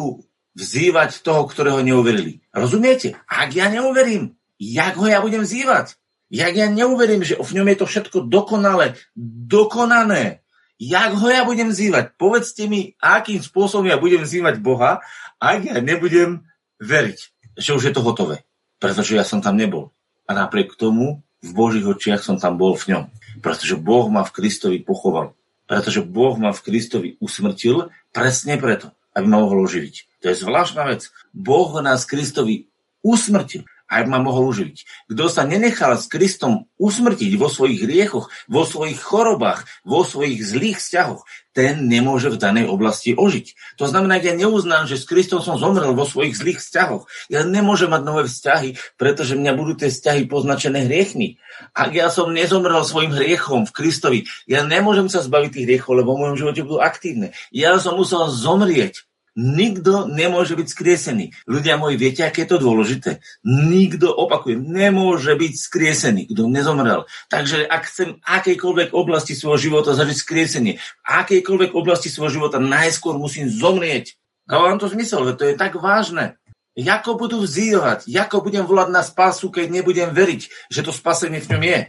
vzývať 0.54 1.26
toho, 1.26 1.50
ktorého 1.50 1.82
neuverili? 1.82 2.46
Rozumiete? 2.54 3.18
Ak 3.26 3.58
ja 3.58 3.66
neuverím, 3.74 4.37
jak 4.58 4.98
ho 4.98 5.06
ja 5.06 5.22
budem 5.22 5.46
zývať? 5.46 5.98
Jak 6.28 6.54
ja 6.60 6.68
neuverím, 6.68 7.24
že 7.24 7.40
v 7.40 7.56
ňom 7.62 7.68
je 7.72 7.78
to 7.80 7.86
všetko 7.88 8.18
dokonale, 8.28 9.00
dokonané. 9.48 10.44
Jak 10.78 11.16
ho 11.18 11.28
ja 11.32 11.48
budem 11.48 11.72
zývať? 11.72 12.14
Povedzte 12.20 12.68
mi, 12.68 12.94
akým 13.00 13.42
spôsobom 13.42 13.88
ja 13.88 13.98
budem 13.98 14.28
zývať 14.28 14.60
Boha, 14.62 15.02
ak 15.40 15.60
ja 15.66 15.80
nebudem 15.82 16.46
veriť, 16.78 17.20
že 17.58 17.74
už 17.74 17.90
je 17.90 17.94
to 17.96 18.06
hotové. 18.06 18.46
Pretože 18.78 19.18
ja 19.18 19.26
som 19.26 19.42
tam 19.42 19.58
nebol. 19.58 19.90
A 20.30 20.38
napriek 20.38 20.78
tomu 20.78 21.26
v 21.42 21.50
Božích 21.56 21.88
očiach 21.88 22.22
som 22.22 22.38
tam 22.38 22.60
bol 22.62 22.78
v 22.78 22.94
ňom. 22.94 23.04
Pretože 23.42 23.80
Boh 23.80 24.06
ma 24.12 24.22
v 24.22 24.36
Kristovi 24.36 24.78
pochoval. 24.84 25.34
Pretože 25.66 26.06
Boh 26.06 26.38
ma 26.38 26.54
v 26.54 26.62
Kristovi 26.62 27.10
usmrtil 27.18 27.90
presne 28.14 28.60
preto, 28.62 28.94
aby 29.18 29.26
ma 29.26 29.42
mohol 29.42 29.66
oživiť. 29.66 30.22
To 30.22 30.26
je 30.30 30.36
zvláštna 30.44 30.84
vec. 30.94 31.10
Boh 31.34 31.74
nás 31.82 32.06
Kristovi 32.06 32.70
usmrtil 33.02 33.66
aj 33.88 34.04
ma 34.08 34.20
mohol 34.20 34.52
uživiť. 34.52 35.10
Kto 35.12 35.24
sa 35.32 35.48
nenechal 35.48 35.96
s 35.96 36.12
Kristom 36.12 36.68
usmrtiť 36.76 37.32
vo 37.40 37.48
svojich 37.48 37.88
riechoch, 37.88 38.28
vo 38.52 38.68
svojich 38.68 39.00
chorobách, 39.00 39.66
vo 39.88 40.04
svojich 40.04 40.44
zlých 40.44 40.78
vzťahoch, 40.78 41.24
ten 41.58 41.90
nemôže 41.90 42.30
v 42.30 42.38
danej 42.38 42.70
oblasti 42.70 43.18
ožiť. 43.18 43.80
To 43.82 43.90
znamená, 43.90 44.22
ja 44.22 44.38
neuznám, 44.38 44.86
že 44.86 45.02
s 45.02 45.10
Kristom 45.10 45.42
som 45.42 45.58
zomrel 45.58 45.98
vo 45.98 46.06
svojich 46.06 46.38
zlých 46.38 46.62
vzťahoch. 46.62 47.10
Ja 47.34 47.42
nemôžem 47.42 47.90
mať 47.90 48.02
nové 48.06 48.30
vzťahy, 48.30 48.78
pretože 48.94 49.34
mňa 49.34 49.58
budú 49.58 49.74
tie 49.74 49.90
vzťahy 49.90 50.30
poznačené 50.30 50.86
hriechmi. 50.86 51.42
Ak 51.74 51.98
ja 51.98 52.14
som 52.14 52.30
nezomrel 52.30 52.86
svojim 52.86 53.10
hriechom 53.10 53.66
v 53.66 53.74
Kristovi, 53.74 54.20
ja 54.46 54.62
nemôžem 54.62 55.10
sa 55.10 55.26
zbaviť 55.26 55.50
tých 55.50 55.66
hriechov, 55.66 55.98
lebo 55.98 56.14
v 56.14 56.30
mojom 56.30 56.38
živote 56.38 56.62
budú 56.62 56.78
aktívne. 56.78 57.34
Ja 57.50 57.74
som 57.82 57.98
musel 57.98 58.30
zomrieť 58.30 59.07
Nikto 59.38 60.10
nemôže 60.10 60.58
byť 60.58 60.66
skriesený. 60.66 61.26
Ľudia 61.46 61.78
moji, 61.78 61.94
viete, 61.94 62.26
aké 62.26 62.42
je 62.42 62.58
to 62.58 62.58
dôležité? 62.58 63.22
Nikto, 63.46 64.10
opakujem, 64.10 64.66
nemôže 64.66 65.30
byť 65.38 65.54
skriesený, 65.54 66.34
kto 66.34 66.50
nezomrel. 66.50 67.06
Takže 67.30 67.62
ak 67.70 67.86
chcem 67.86 68.18
akejkoľvek 68.26 68.98
oblasti 68.98 69.38
svojho 69.38 69.62
života 69.62 69.94
zažiť 69.94 70.18
skriesenie, 70.18 70.82
v 70.82 71.06
akejkoľvek 71.06 71.78
oblasti 71.78 72.10
svojho 72.10 72.42
života 72.42 72.58
najskôr 72.58 73.22
musím 73.22 73.46
zomrieť. 73.46 74.18
Dáva 74.50 74.74
vám 74.74 74.82
to 74.82 74.90
zmysel, 74.90 75.22
to 75.38 75.46
je 75.46 75.54
tak 75.54 75.78
vážne. 75.78 76.42
Jako 76.74 77.22
budú 77.22 77.46
vzývať, 77.46 78.10
ako 78.10 78.42
budem 78.42 78.66
volať 78.66 78.90
na 78.90 79.06
spásu, 79.06 79.54
keď 79.54 79.70
nebudem 79.70 80.18
veriť, 80.18 80.70
že 80.74 80.82
to 80.82 80.90
spasenie 80.90 81.42
v 81.46 81.50
ňom 81.54 81.64
je. 81.66 81.80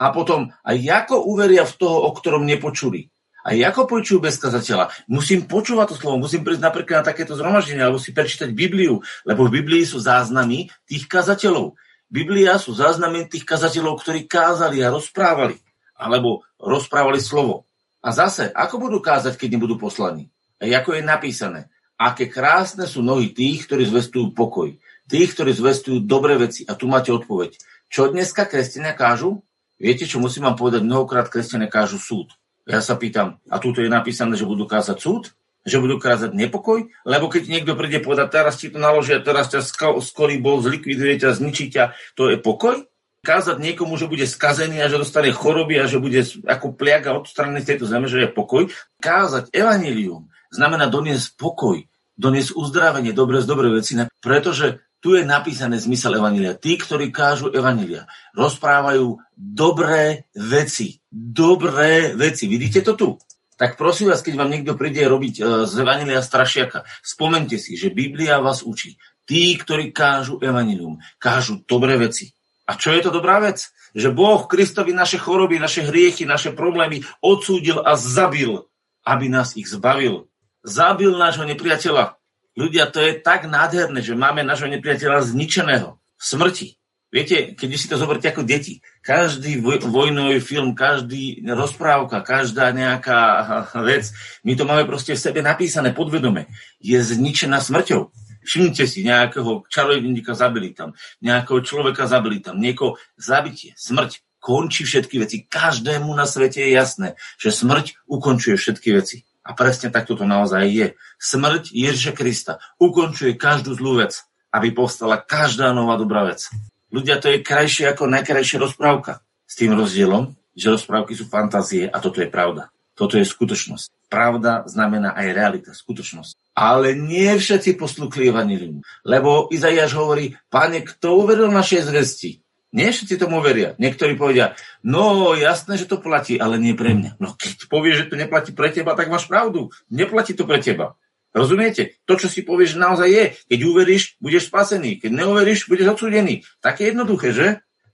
A 0.00 0.06
potom, 0.08 0.52
a 0.64 0.70
ako 0.72 1.20
uveria 1.20 1.68
v 1.68 1.76
toho, 1.76 2.08
o 2.08 2.10
ktorom 2.16 2.48
nepočuli. 2.48 3.13
A 3.44 3.52
ako 3.52 3.84
počujú 3.84 4.24
bez 4.24 4.40
kazateľa? 4.40 4.88
Musím 5.04 5.44
počúvať 5.44 5.92
to 5.92 5.96
slovo, 6.00 6.16
musím 6.16 6.40
prísť 6.40 6.64
napríklad 6.64 7.04
na 7.04 7.08
takéto 7.12 7.36
zhromaždenie, 7.36 7.84
alebo 7.84 8.00
si 8.00 8.16
prečítať 8.16 8.48
Bibliu, 8.56 9.04
lebo 9.28 9.44
v 9.44 9.60
Biblii 9.60 9.84
sú 9.84 10.00
záznamy 10.00 10.72
tých 10.88 11.04
kazateľov. 11.04 11.76
Biblia 12.08 12.56
sú 12.56 12.72
záznamy 12.72 13.28
tých 13.28 13.44
kazateľov, 13.44 14.00
ktorí 14.00 14.24
kázali 14.24 14.80
a 14.80 14.88
rozprávali, 14.88 15.60
alebo 15.92 16.48
rozprávali 16.56 17.20
slovo. 17.20 17.68
A 18.00 18.16
zase, 18.16 18.48
ako 18.48 18.88
budú 18.88 18.98
kázať, 19.04 19.36
keď 19.36 19.60
nebudú 19.60 19.76
poslaní? 19.76 20.32
A 20.56 20.64
ako 20.80 20.96
je 20.96 21.02
napísané, 21.04 21.60
aké 22.00 22.32
krásne 22.32 22.88
sú 22.88 23.04
nohy 23.04 23.36
tých, 23.36 23.68
ktorí 23.68 23.84
zvestujú 23.84 24.32
pokoj, 24.32 24.72
tých, 25.04 25.36
ktorí 25.36 25.52
zvestujú 25.52 26.00
dobré 26.04 26.40
veci. 26.40 26.64
A 26.64 26.72
tu 26.76 26.88
máte 26.88 27.12
odpoveď. 27.12 27.60
Čo 27.92 28.08
dneska 28.08 28.48
kresťania 28.48 28.96
kážu? 28.96 29.44
Viete, 29.76 30.08
čo 30.08 30.16
musím 30.16 30.48
vám 30.48 30.56
povedať? 30.56 30.80
Mnohokrát 30.80 31.28
kresťania 31.28 31.68
kážu 31.68 32.00
súd. 32.00 32.32
Ja 32.64 32.80
sa 32.80 32.96
pýtam, 32.96 33.44
a 33.52 33.60
tu 33.60 33.76
je 33.76 33.92
napísané, 33.92 34.40
že 34.40 34.48
budú 34.48 34.64
kázať 34.64 34.96
súd? 34.96 35.36
Že 35.68 35.84
budú 35.84 35.96
kázať 36.00 36.32
nepokoj? 36.32 36.88
Lebo 37.04 37.28
keď 37.28 37.48
niekto 37.48 37.76
príde 37.76 38.00
povedať, 38.00 38.28
teraz 38.32 38.56
ti 38.56 38.72
to 38.72 38.80
naložia, 38.80 39.20
teraz 39.20 39.52
ťa 39.52 39.64
skolí 40.00 40.40
bol, 40.40 40.64
zlikviduje 40.64 41.20
ťa, 41.20 41.36
zničí 41.36 41.68
ťa, 41.72 41.92
to 42.16 42.32
je 42.32 42.40
pokoj? 42.40 42.84
Kázať 43.24 43.56
niekomu, 43.60 43.96
že 43.96 44.08
bude 44.08 44.28
skazený 44.28 44.84
a 44.84 44.88
že 44.92 45.00
dostane 45.00 45.32
choroby 45.32 45.80
a 45.80 45.88
že 45.88 46.00
bude 46.00 46.20
ako 46.44 46.76
pliaga 46.76 47.16
odstranený 47.16 47.64
z 47.64 47.68
tejto 47.72 47.88
zeme, 47.88 48.08
že 48.08 48.24
je 48.24 48.28
pokoj. 48.28 48.68
Kázať 49.00 49.48
evanílium 49.52 50.28
znamená 50.52 50.88
doniesť 50.92 51.36
pokoj, 51.36 51.80
doniesť 52.20 52.52
uzdravenie, 52.52 53.16
dobre 53.16 53.40
z 53.40 53.46
dobre 53.48 53.72
veci, 53.72 53.96
pretože 54.20 54.84
tu 55.04 55.12
je 55.12 55.20
napísané 55.20 55.76
zmysel 55.76 56.16
Evanília. 56.16 56.56
Tí, 56.56 56.80
ktorí 56.80 57.12
kážu 57.12 57.52
Evanília, 57.52 58.08
rozprávajú 58.32 59.20
dobré 59.36 60.32
veci. 60.32 61.03
Dobré 61.14 62.10
veci. 62.18 62.50
Vidíte 62.50 62.82
to 62.82 62.98
tu? 62.98 63.08
Tak 63.54 63.78
prosím 63.78 64.10
vás, 64.10 64.18
keď 64.18 64.34
vám 64.34 64.50
niekto 64.50 64.74
príde 64.74 65.06
robiť 65.06 65.34
e, 65.38 65.42
z 65.62 65.74
Evanília 65.78 66.18
strašiaka, 66.18 66.82
spomente 67.06 67.54
si, 67.54 67.78
že 67.78 67.94
Biblia 67.94 68.42
vás 68.42 68.66
učí. 68.66 68.98
Tí, 69.22 69.54
ktorí 69.54 69.94
kážu 69.94 70.42
Evanílium, 70.42 70.98
kážu 71.22 71.62
dobré 71.70 71.94
veci. 71.94 72.34
A 72.66 72.74
čo 72.74 72.90
je 72.90 73.06
to 73.06 73.14
dobrá 73.14 73.38
vec? 73.38 73.62
Že 73.94 74.10
Boh 74.10 74.42
Kristovi 74.50 74.90
naše 74.90 75.22
choroby, 75.22 75.62
naše 75.62 75.86
hriechy, 75.86 76.26
naše 76.26 76.50
problémy 76.50 77.06
odsúdil 77.22 77.78
a 77.78 77.94
zabil, 77.94 78.66
aby 79.06 79.30
nás 79.30 79.54
ich 79.54 79.70
zbavil. 79.70 80.26
Zabil 80.66 81.14
nášho 81.14 81.46
nepriateľa, 81.46 82.18
Ľudia, 82.54 82.86
to 82.86 83.02
je 83.02 83.18
tak 83.18 83.50
nádherné, 83.50 83.98
že 83.98 84.14
máme 84.14 84.46
nášho 84.46 84.70
nepriateľa 84.70 85.26
zničeného 85.26 85.98
smrti. 86.14 86.78
Viete, 87.14 87.54
keď 87.54 87.68
si 87.78 87.86
to 87.86 87.94
zoberte 87.94 88.26
ako 88.26 88.42
deti, 88.42 88.82
každý 88.98 89.62
vojnový 89.62 90.42
film, 90.42 90.74
každý 90.74 91.46
rozprávka, 91.46 92.26
každá 92.26 92.74
nejaká 92.74 93.22
vec, 93.86 94.10
my 94.42 94.58
to 94.58 94.66
máme 94.66 94.82
proste 94.90 95.14
v 95.14 95.22
sebe 95.22 95.38
napísané 95.38 95.94
podvedome, 95.94 96.50
je 96.82 96.98
zničená 96.98 97.62
smrťou. 97.62 98.10
Všimnite 98.42 98.84
si, 98.90 99.06
nejakého 99.06 99.62
čarovníka 99.70 100.34
zabili 100.34 100.74
tam, 100.74 100.98
nejakého 101.22 101.62
človeka 101.62 102.10
zabili 102.10 102.42
tam, 102.42 102.58
niekoho 102.58 102.98
zabitie, 103.14 103.78
smrť 103.78 104.18
končí 104.42 104.82
všetky 104.84 105.16
veci. 105.22 105.46
Každému 105.46 106.10
na 106.12 106.26
svete 106.26 106.66
je 106.66 106.74
jasné, 106.74 107.16
že 107.38 107.54
smrť 107.54 108.04
ukončuje 108.10 108.58
všetky 108.58 108.90
veci. 108.90 109.22
A 109.46 109.56
presne 109.56 109.88
takto 109.88 110.18
to 110.18 110.26
naozaj 110.28 110.66
je. 110.66 110.98
Smrť 111.16 111.72
Ježiša 111.72 112.12
Krista 112.12 112.60
ukončuje 112.76 113.38
každú 113.38 113.72
zlú 113.78 114.02
vec, 114.04 114.20
aby 114.52 114.74
povstala 114.76 115.16
každá 115.16 115.72
nová 115.72 115.96
dobrá 115.96 116.28
vec. 116.28 116.52
Ľudia, 116.94 117.18
to 117.18 117.26
je 117.34 117.42
krajšie 117.42 117.90
ako 117.90 118.06
najkrajšia 118.06 118.62
rozprávka. 118.62 119.18
S 119.50 119.58
tým 119.58 119.74
rozdielom, 119.74 120.38
že 120.54 120.70
rozprávky 120.70 121.18
sú 121.18 121.26
fantázie 121.26 121.90
a 121.90 121.98
toto 121.98 122.22
je 122.22 122.30
pravda. 122.30 122.70
Toto 122.94 123.18
je 123.18 123.26
skutočnosť. 123.26 124.06
Pravda 124.06 124.62
znamená 124.70 125.18
aj 125.18 125.34
realita, 125.34 125.70
skutočnosť. 125.74 126.54
Ale 126.54 126.94
nie 126.94 127.26
všetci 127.34 127.74
poslúchli 127.74 128.30
Evangelium. 128.30 128.86
Lebo 129.02 129.50
Izaiáš 129.50 129.98
hovorí, 129.98 130.38
pane, 130.46 130.86
kto 130.86 131.18
uveril 131.18 131.50
našej 131.50 131.90
zvesti? 131.90 132.38
Nie 132.70 132.94
všetci 132.94 133.18
tomu 133.18 133.42
veria. 133.42 133.74
Niektorí 133.82 134.14
povedia, 134.14 134.54
no 134.86 135.34
jasné, 135.34 135.74
že 135.74 135.90
to 135.90 135.98
platí, 135.98 136.38
ale 136.38 136.62
nie 136.62 136.78
pre 136.78 136.94
mňa. 136.94 137.18
No 137.18 137.34
keď 137.34 137.66
povieš, 137.66 138.06
že 138.06 138.08
to 138.10 138.18
neplatí 138.18 138.50
pre 138.54 138.70
teba, 138.70 138.94
tak 138.94 139.10
máš 139.10 139.26
pravdu. 139.26 139.74
Neplatí 139.90 140.34
to 140.38 140.46
pre 140.46 140.62
teba. 140.62 140.94
Rozumiete? 141.34 141.98
To, 142.06 142.14
čo 142.14 142.30
si 142.30 142.46
povieš, 142.46 142.78
naozaj 142.78 143.10
je. 143.10 143.24
Keď 143.50 143.60
uveríš, 143.66 144.02
budeš 144.22 144.54
spasený. 144.54 145.02
Keď 145.02 145.10
neuveríš, 145.10 145.66
budeš 145.66 145.98
odsúdený. 145.98 146.46
Tak 146.62 146.78
je 146.78 146.94
jednoduché, 146.94 147.34
že? 147.34 147.48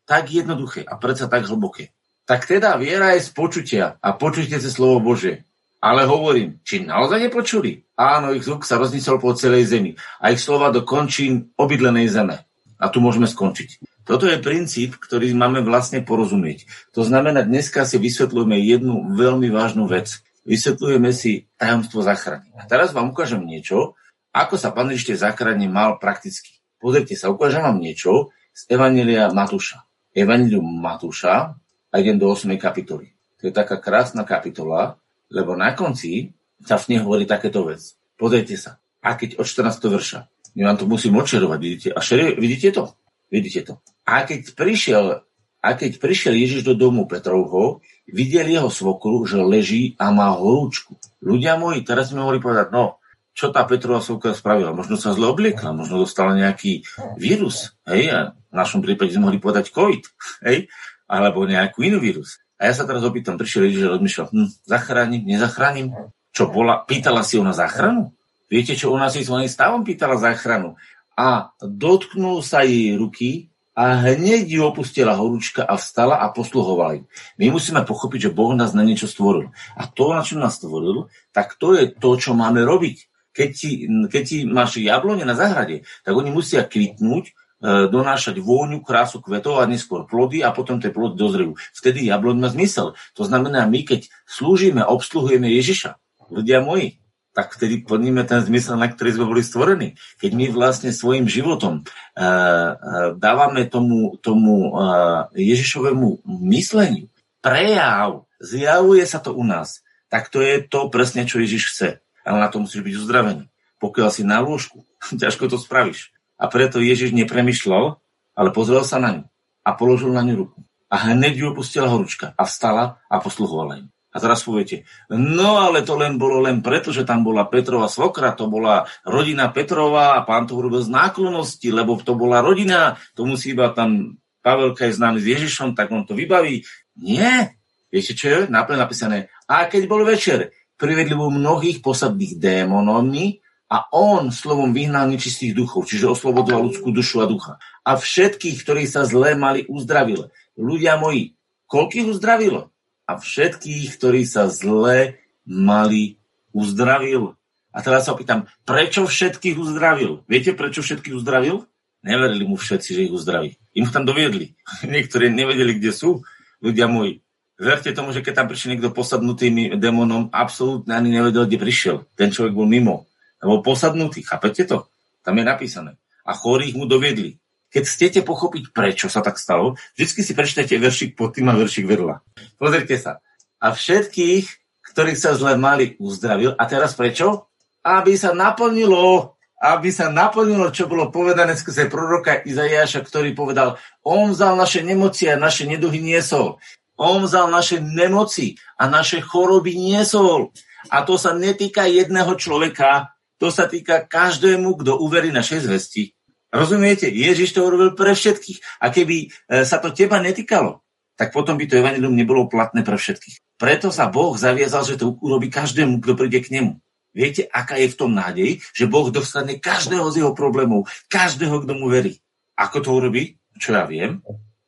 Tak 0.04 0.28
jednoduché 0.28 0.84
a 0.84 1.00
predsa 1.00 1.24
tak 1.24 1.48
hlboké. 1.48 1.96
Tak 2.28 2.44
teda 2.44 2.76
viera 2.76 3.16
je 3.16 3.24
z 3.26 3.30
počutia 3.32 3.84
a 3.98 4.12
počujte 4.12 4.60
si 4.60 4.70
slovo 4.70 5.00
Bože. 5.00 5.48
Ale 5.80 6.04
hovorím, 6.04 6.60
či 6.60 6.84
naozaj 6.84 7.32
nepočuli? 7.32 7.80
Áno, 7.96 8.36
ich 8.36 8.44
zvuk 8.44 8.68
sa 8.68 8.76
rozniesol 8.76 9.16
po 9.16 9.32
celej 9.32 9.72
zemi 9.72 9.96
a 10.20 10.28
ich 10.28 10.44
slova 10.44 10.68
do 10.68 10.84
končín 10.84 11.56
obydlenej 11.56 12.12
zeme. 12.12 12.44
A 12.76 12.92
tu 12.92 13.00
môžeme 13.00 13.24
skončiť. 13.24 13.80
Toto 14.04 14.28
je 14.28 14.36
princíp, 14.36 15.00
ktorý 15.00 15.32
máme 15.32 15.64
vlastne 15.64 16.04
porozumieť. 16.04 16.68
To 16.92 17.00
znamená, 17.00 17.40
dneska 17.48 17.88
si 17.88 17.96
vysvetľujeme 17.96 18.60
jednu 18.60 19.16
veľmi 19.16 19.48
vážnu 19.48 19.88
vec. 19.88 20.20
Vysvetľujeme 20.50 21.14
si 21.14 21.46
tajomstvo 21.54 22.02
záchrany. 22.02 22.50
A 22.58 22.66
teraz 22.66 22.90
vám 22.90 23.14
ukážem 23.14 23.46
niečo, 23.46 23.94
ako 24.34 24.58
sa 24.58 24.74
pán 24.74 24.90
ešte 24.90 25.14
záchrane 25.14 25.70
mal 25.70 26.02
prakticky. 26.02 26.58
Pozrite 26.82 27.14
sa, 27.14 27.30
ukážem 27.30 27.62
vám 27.62 27.78
niečo 27.78 28.34
z 28.50 28.66
Evanelia 28.74 29.30
Matúša. 29.30 29.86
Evangelium 30.10 30.66
Matúša, 30.66 31.54
a 31.90 31.94
idem 31.98 32.18
do 32.18 32.30
8. 32.30 32.50
kapitoly. 32.58 33.14
To 33.42 33.50
je 33.50 33.52
taká 33.54 33.78
krásna 33.78 34.22
kapitola, 34.22 34.98
lebo 35.30 35.54
na 35.54 35.74
konci 35.74 36.34
sa 36.62 36.78
v 36.78 36.94
nej 36.94 37.00
hovorí 37.02 37.26
takéto 37.26 37.66
vec. 37.66 37.94
Pozrite 38.14 38.54
sa. 38.54 38.78
A 39.00 39.14
keď 39.14 39.38
od 39.38 39.46
14. 39.46 39.86
verša, 39.86 40.18
my 40.58 40.66
vám 40.66 40.76
to 40.78 40.86
musím 40.86 41.18
očerovať, 41.18 41.58
vidíte? 41.62 41.88
A 41.94 42.02
šerie, 42.02 42.36
vidíte 42.36 42.74
to? 42.74 42.84
Vidíte 43.30 43.60
to. 43.70 43.74
A 44.06 44.26
keď 44.26 44.50
prišiel, 44.54 45.22
a 45.62 45.68
keď 45.78 46.02
prišiel 46.02 46.34
Ježiš 46.34 46.66
do 46.66 46.74
domu 46.74 47.06
Petrovho, 47.06 47.80
videl 48.10 48.46
jeho 48.50 48.70
svokru, 48.70 49.24
že 49.24 49.40
leží 49.40 49.94
a 49.96 50.10
má 50.10 50.34
horúčku. 50.34 50.98
Ľudia 51.22 51.56
moji, 51.56 51.82
teraz 51.82 52.10
sme 52.10 52.22
mohli 52.22 52.42
povedať, 52.42 52.70
no, 52.74 53.00
čo 53.34 53.54
tá 53.54 53.64
Petrová 53.64 54.02
svokra 54.02 54.34
spravila? 54.34 54.74
Možno 54.74 54.98
sa 54.98 55.14
zle 55.14 55.30
obliekla, 55.30 55.72
možno 55.72 56.02
dostala 56.02 56.34
nejaký 56.34 56.84
vírus, 57.16 57.72
hej, 57.86 58.10
a 58.10 58.18
v 58.34 58.54
našom 58.54 58.82
prípade 58.82 59.14
sme 59.14 59.30
mohli 59.30 59.38
povedať 59.38 59.70
COVID, 59.70 60.02
hej, 60.44 60.66
alebo 61.06 61.46
nejakú 61.46 61.86
inú 61.86 62.02
vírus. 62.02 62.42
A 62.60 62.68
ja 62.68 62.76
sa 62.76 62.84
teraz 62.84 63.00
opýtam, 63.00 63.40
prišiel 63.40 63.70
Ježiš 63.70 63.84
a 63.88 63.92
rozmýšľal, 63.96 64.26
hm, 64.30 64.48
zachránim, 64.68 65.22
nezachránim? 65.24 65.88
Čo 66.30 66.52
bola, 66.52 66.84
pýtala 66.84 67.24
si 67.24 67.40
ona 67.40 67.56
záchranu? 67.56 68.12
Viete, 68.50 68.74
čo 68.74 68.90
ona 68.92 69.08
si 69.08 69.22
svojím 69.22 69.50
stavom 69.50 69.82
pýtala 69.86 70.18
záchranu? 70.18 70.74
A 71.14 71.54
dotknul 71.62 72.42
sa 72.42 72.66
jej 72.66 72.94
ruky 72.98 73.49
a 73.80 73.96
hneď 74.12 74.44
ju 74.44 74.60
opustila 74.68 75.16
horúčka 75.16 75.64
a 75.64 75.80
vstala 75.80 76.20
a 76.20 76.28
posluhovala 76.28 77.00
im. 77.00 77.04
My 77.40 77.48
musíme 77.48 77.80
pochopiť, 77.80 78.28
že 78.28 78.34
Boh 78.36 78.52
nás 78.52 78.76
na 78.76 78.84
niečo 78.84 79.08
stvoril. 79.08 79.48
A 79.72 79.88
to, 79.88 80.12
na 80.12 80.20
čo 80.20 80.36
nás 80.36 80.60
stvoril, 80.60 81.08
tak 81.32 81.56
to 81.56 81.72
je 81.72 81.88
to, 81.96 82.20
čo 82.20 82.36
máme 82.36 82.60
robiť. 82.60 83.08
Keď 83.32 83.48
ti, 83.56 83.88
keď 83.88 84.22
ti 84.26 84.36
máš 84.44 84.76
jablone 84.84 85.24
na 85.24 85.32
záhrade, 85.32 85.88
tak 86.04 86.12
oni 86.12 86.28
musia 86.28 86.60
kvitnúť, 86.68 87.32
E, 87.60 87.92
donášať 87.92 88.40
vôňu, 88.40 88.80
krásu 88.80 89.20
kvetov 89.20 89.60
a 89.60 89.68
neskôr 89.68 90.08
plody 90.08 90.40
a 90.40 90.48
potom 90.48 90.80
tie 90.80 90.88
plody 90.88 91.20
dozrejú. 91.20 91.60
Vtedy 91.76 92.08
jabloň 92.08 92.40
má 92.40 92.48
zmysel. 92.48 92.96
To 93.12 93.22
znamená, 93.28 93.68
my 93.68 93.84
keď 93.84 94.08
slúžime, 94.24 94.80
obsluhujeme 94.80 95.44
Ježiša, 95.44 96.00
ľudia 96.32 96.64
moji, 96.64 97.04
tak 97.40 97.56
vtedy 97.56 97.80
plníme 97.80 98.20
ten 98.28 98.44
zmysel, 98.44 98.76
na 98.76 98.92
ktorý 98.92 99.16
sme 99.16 99.24
boli 99.24 99.40
stvorení. 99.40 99.96
Keď 100.20 100.30
my 100.36 100.52
vlastne 100.52 100.92
svojim 100.92 101.24
životom 101.24 101.80
uh, 101.80 102.20
uh, 102.20 102.72
dávame 103.16 103.64
tomu, 103.64 104.20
tomu 104.20 104.76
uh, 104.76 105.32
Ježišovému 105.32 106.20
mysleniu 106.52 107.08
prejav, 107.40 108.28
zjavuje 108.44 109.08
sa 109.08 109.24
to 109.24 109.32
u 109.32 109.40
nás, 109.40 109.80
tak 110.12 110.28
to 110.28 110.44
je 110.44 110.60
to 110.60 110.92
presne, 110.92 111.24
čo 111.24 111.40
Ježiš 111.40 111.72
chce. 111.72 111.88
Ale 112.28 112.36
na 112.44 112.52
to 112.52 112.60
musíš 112.60 112.84
byť 112.84 112.94
uzdravený. 113.00 113.48
Pokiaľ 113.80 114.08
si 114.12 114.20
na 114.20 114.44
lôžku, 114.44 114.84
ťažko 115.24 115.48
to 115.48 115.56
spravíš. 115.56 116.12
A 116.36 116.44
preto 116.52 116.76
Ježiš 116.76 117.16
nepremyšľal, 117.16 117.96
ale 118.36 118.50
pozrel 118.52 118.84
sa 118.84 119.00
na 119.00 119.10
ňu 119.16 119.24
a 119.64 119.70
položil 119.72 120.12
na 120.12 120.20
ňu 120.20 120.44
ruku. 120.44 120.60
A 120.92 121.08
hneď 121.08 121.40
ju 121.40 121.46
opustila 121.56 121.88
horúčka 121.88 122.36
a 122.36 122.44
vstala 122.44 123.00
a 123.08 123.16
posluhovala 123.16 123.80
im. 123.80 123.88
A 124.10 124.18
teraz 124.18 124.42
poviete, 124.42 124.82
no 125.14 125.62
ale 125.62 125.86
to 125.86 125.94
len 125.94 126.18
bolo 126.18 126.42
len 126.42 126.66
preto, 126.66 126.90
že 126.90 127.06
tam 127.06 127.22
bola 127.22 127.46
Petrova 127.46 127.86
svokra, 127.86 128.34
to 128.34 128.50
bola 128.50 128.82
rodina 129.06 129.54
Petrova 129.54 130.18
a 130.18 130.26
pán 130.26 130.50
to 130.50 130.58
urobil 130.58 130.82
z 130.82 130.90
náklonosti, 130.90 131.70
lebo 131.70 131.94
to 132.02 132.18
bola 132.18 132.42
rodina, 132.42 132.98
to 133.14 133.22
musí 133.22 133.54
iba 133.54 133.70
tam 133.70 134.18
Pavelka 134.40 134.88
je 134.88 134.96
známy 134.96 135.20
s 135.20 135.26
Ježišom, 135.28 135.76
tak 135.76 135.92
on 135.92 136.08
to 136.08 136.16
vybaví. 136.16 136.64
Nie. 136.96 137.60
Viete, 137.92 138.16
čo 138.16 138.26
je 138.26 138.38
napísané? 138.48 139.28
A 139.44 139.68
keď 139.68 139.84
bol 139.84 140.02
večer, 140.06 140.56
privedli 140.80 141.12
mu 141.12 141.28
mnohých 141.28 141.84
posadných 141.84 142.40
démonmi 142.40 143.44
a 143.68 143.92
on 143.92 144.32
slovom 144.32 144.72
vyhnal 144.72 145.12
nečistých 145.12 145.52
duchov, 145.52 145.84
čiže 145.84 146.08
oslobodil 146.08 146.56
ľudskú 146.56 146.88
dušu 146.90 147.20
a 147.20 147.26
ducha. 147.28 147.52
A 147.84 148.00
všetkých, 148.00 148.56
ktorí 148.64 148.88
sa 148.88 149.04
zle 149.04 149.36
mali, 149.36 149.68
uzdravil. 149.68 150.32
Ľudia 150.56 150.96
moji, 150.96 151.36
koľkých 151.68 152.08
uzdravil? 152.08 152.72
A 153.10 153.18
všetkých, 153.18 153.98
ktorí 153.98 154.22
sa 154.22 154.46
zle 154.46 155.18
mali, 155.42 156.22
uzdravil. 156.54 157.34
A 157.74 157.82
teraz 157.82 158.06
sa 158.06 158.14
opýtam, 158.14 158.46
prečo 158.62 159.02
všetkých 159.10 159.58
uzdravil? 159.58 160.22
Viete, 160.30 160.54
prečo 160.54 160.86
všetkých 160.86 161.18
uzdravil? 161.18 161.66
Neverili 162.06 162.46
mu 162.46 162.54
všetci, 162.54 162.88
že 162.94 163.04
ich 163.10 163.14
uzdraví. 163.14 163.58
Im 163.74 163.90
tam 163.90 164.06
doviedli. 164.06 164.54
Niektorí 164.86 165.26
nevedeli, 165.34 165.82
kde 165.82 165.90
sú. 165.90 166.22
Ľudia 166.62 166.86
moji, 166.86 167.24
verte 167.56 167.88
tomu, 167.96 168.12
že 168.12 168.20
keď 168.20 168.44
tam 168.44 168.46
prišiel 168.52 168.76
niekto 168.76 168.92
posadnutým 168.92 169.80
démonom, 169.80 170.28
absolútne 170.28 170.92
ani 170.92 171.08
nevedel, 171.08 171.48
kde 171.48 171.56
prišiel. 171.56 171.96
Ten 172.12 172.28
človek 172.28 172.52
bol 172.52 172.68
mimo 172.68 173.10
bol 173.46 173.64
posadnutý, 173.64 174.20
chápete 174.20 174.68
to? 174.68 174.88
Tam 175.24 175.36
je 175.40 175.44
napísané. 175.44 175.96
A 176.24 176.36
chorých 176.36 176.76
mu 176.76 176.84
doviedli. 176.84 177.39
Keď 177.70 177.82
chcete 177.86 178.20
pochopiť, 178.26 178.74
prečo 178.74 179.06
sa 179.06 179.22
tak 179.22 179.38
stalo, 179.38 179.78
vždy 179.94 180.22
si 180.26 180.34
prečítate 180.34 180.74
veršik 180.74 181.14
pod 181.14 181.38
tým 181.38 181.50
a 181.50 181.54
veršik 181.54 181.86
vedľa. 181.86 182.18
Pozrite 182.58 182.98
sa. 182.98 183.22
A 183.62 183.70
všetkých, 183.70 184.46
ktorých 184.90 185.18
sa 185.18 185.38
zle 185.38 185.54
mali, 185.54 185.94
uzdravil. 186.02 186.58
A 186.58 186.66
teraz 186.66 186.98
prečo? 186.98 187.46
Aby 187.86 188.18
sa 188.18 188.34
naplnilo, 188.34 189.38
aby 189.60 189.92
sa 189.92 190.08
naplnilo, 190.08 190.72
čo 190.72 190.88
bolo 190.88 191.12
povedané 191.12 191.52
skrze 191.52 191.92
proroka 191.92 192.40
Izajaša, 192.42 193.04
ktorý 193.04 193.36
povedal, 193.36 193.76
on 194.00 194.32
vzal 194.32 194.56
naše 194.56 194.80
nemoci 194.80 195.28
a 195.28 195.36
naše 195.36 195.68
neduhy 195.68 196.00
niesol. 196.00 196.56
On 196.96 197.24
vzal 197.24 197.52
naše 197.52 197.80
nemoci 197.80 198.56
a 198.80 198.88
naše 198.88 199.20
choroby 199.20 199.76
niesol. 199.76 200.52
A 200.88 201.04
to 201.04 201.20
sa 201.20 201.36
netýka 201.36 201.84
jedného 201.84 202.32
človeka, 202.40 203.12
to 203.36 203.52
sa 203.52 203.68
týka 203.68 204.04
každému, 204.04 204.80
kto 204.80 204.96
uverí 205.00 205.28
našej 205.32 205.68
zvesti. 205.68 206.12
Rozumiete? 206.50 207.06
Ježiš 207.06 207.54
to 207.54 207.62
urobil 207.62 207.94
pre 207.94 208.10
všetkých. 208.10 208.82
A 208.82 208.90
keby 208.90 209.16
e, 209.26 209.62
sa 209.62 209.78
to 209.78 209.94
teba 209.94 210.18
netýkalo, 210.18 210.82
tak 211.14 211.30
potom 211.30 211.54
by 211.54 211.64
to 211.70 211.78
evanilium 211.78 212.14
nebolo 212.14 212.50
platné 212.50 212.82
pre 212.82 212.98
všetkých. 212.98 213.54
Preto 213.54 213.94
sa 213.94 214.10
Boh 214.10 214.34
zaviazal, 214.34 214.82
že 214.82 214.98
to 214.98 215.14
urobí 215.22 215.46
každému, 215.52 216.02
kto 216.02 216.12
príde 216.18 216.42
k 216.42 216.50
nemu. 216.58 216.80
Viete, 217.10 217.46
aká 217.50 217.78
je 217.78 217.90
v 217.90 217.98
tom 217.98 218.14
nádej, 218.14 218.62
že 218.74 218.90
Boh 218.90 219.10
dostane 219.10 219.58
každého 219.58 220.06
z 220.10 220.22
jeho 220.22 220.32
problémov, 220.34 220.86
každého, 221.10 221.66
kto 221.66 221.72
mu 221.74 221.90
verí. 221.90 222.18
Ako 222.58 222.82
to 222.82 222.90
urobí? 222.94 223.38
Čo 223.58 223.74
ja 223.74 223.84
viem? 223.86 224.22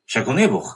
Však 0.06 0.26
on 0.26 0.38
je 0.38 0.48
Boh. 0.50 0.68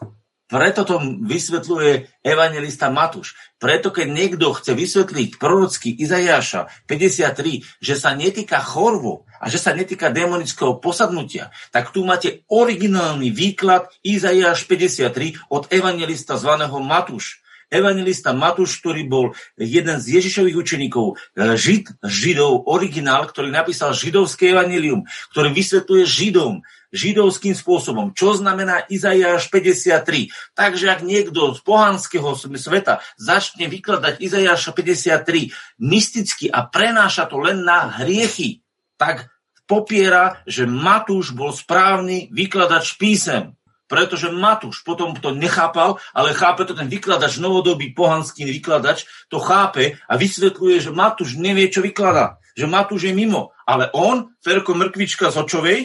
Preto 0.47 0.87
to 0.87 1.03
vysvetľuje 1.27 2.23
evangelista 2.23 2.87
Matúš. 2.87 3.35
Preto 3.59 3.91
keď 3.91 4.07
niekto 4.07 4.55
chce 4.55 4.79
vysvetliť 4.79 5.43
prorocký 5.43 5.91
Izajaša 5.91 6.87
53, 6.87 7.67
že 7.83 7.95
sa 7.99 8.15
netýka 8.15 8.63
chorvo 8.63 9.27
a 9.43 9.51
že 9.51 9.59
sa 9.59 9.75
netýka 9.75 10.15
demonického 10.15 10.79
posadnutia, 10.79 11.51
tak 11.75 11.91
tu 11.91 12.07
máte 12.07 12.47
originálny 12.47 13.35
výklad 13.35 13.91
Izajaš 14.07 14.71
53 14.71 15.51
od 15.51 15.67
evangelista 15.75 16.39
zvaného 16.39 16.79
Matúš. 16.79 17.43
Evangelista 17.67 18.31
Matúš, 18.31 18.79
ktorý 18.79 19.11
bol 19.11 19.35
jeden 19.59 19.99
z 19.99 20.23
Ježišových 20.23 20.55
učeníkov, 20.55 21.19
e, 21.35 21.59
Žid, 21.59 21.99
Židov, 21.99 22.71
originál, 22.71 23.27
ktorý 23.27 23.51
napísal 23.51 23.91
židovské 23.91 24.55
evanelium, 24.55 25.03
ktorý 25.35 25.51
vysvetľuje 25.51 26.05
Židom, 26.07 26.63
židovským 26.97 27.53
spôsobom. 27.53 28.17
Čo 28.17 28.41
znamená 28.41 28.89
Izajáš 28.89 29.53
53? 29.53 30.57
Takže 30.57 30.87
ak 30.89 31.01
niekto 31.05 31.53
z 31.53 31.61
pohanského 31.61 32.33
sveta 32.35 33.05
začne 33.21 33.69
vykladať 33.69 34.25
Izajáša 34.25 34.73
53 34.73 35.53
mysticky 35.79 36.49
a 36.49 36.65
prenáša 36.65 37.29
to 37.29 37.37
len 37.39 37.63
na 37.63 38.01
hriechy, 38.01 38.65
tak 38.97 39.29
popiera, 39.69 40.41
že 40.49 40.65
Matúš 40.65 41.37
bol 41.37 41.53
správny 41.53 42.33
vykladač 42.33 42.97
písem 42.97 43.53
pretože 43.87 44.35
Matúš 44.35 44.83
potom 44.83 45.15
to 45.15 45.33
nechápal, 45.33 46.03
ale 46.11 46.35
chápe 46.35 46.67
to 46.67 46.75
ten 46.75 46.91
vykladač, 46.91 47.39
novodobý 47.39 47.95
pohanský 47.95 48.43
vykladač, 48.47 49.07
to 49.31 49.39
chápe 49.39 49.99
a 50.11 50.13
vysvetľuje, 50.19 50.77
že 50.83 50.91
Matúš 50.91 51.39
nevie, 51.39 51.71
čo 51.71 51.83
vykladá. 51.83 52.43
Že 52.59 52.67
Matúš 52.67 53.07
je 53.07 53.15
mimo. 53.15 53.55
Ale 53.63 53.91
on, 53.95 54.35
Ferko 54.43 54.75
Mrkvička 54.75 55.31
z 55.31 55.39
Očovej, 55.39 55.81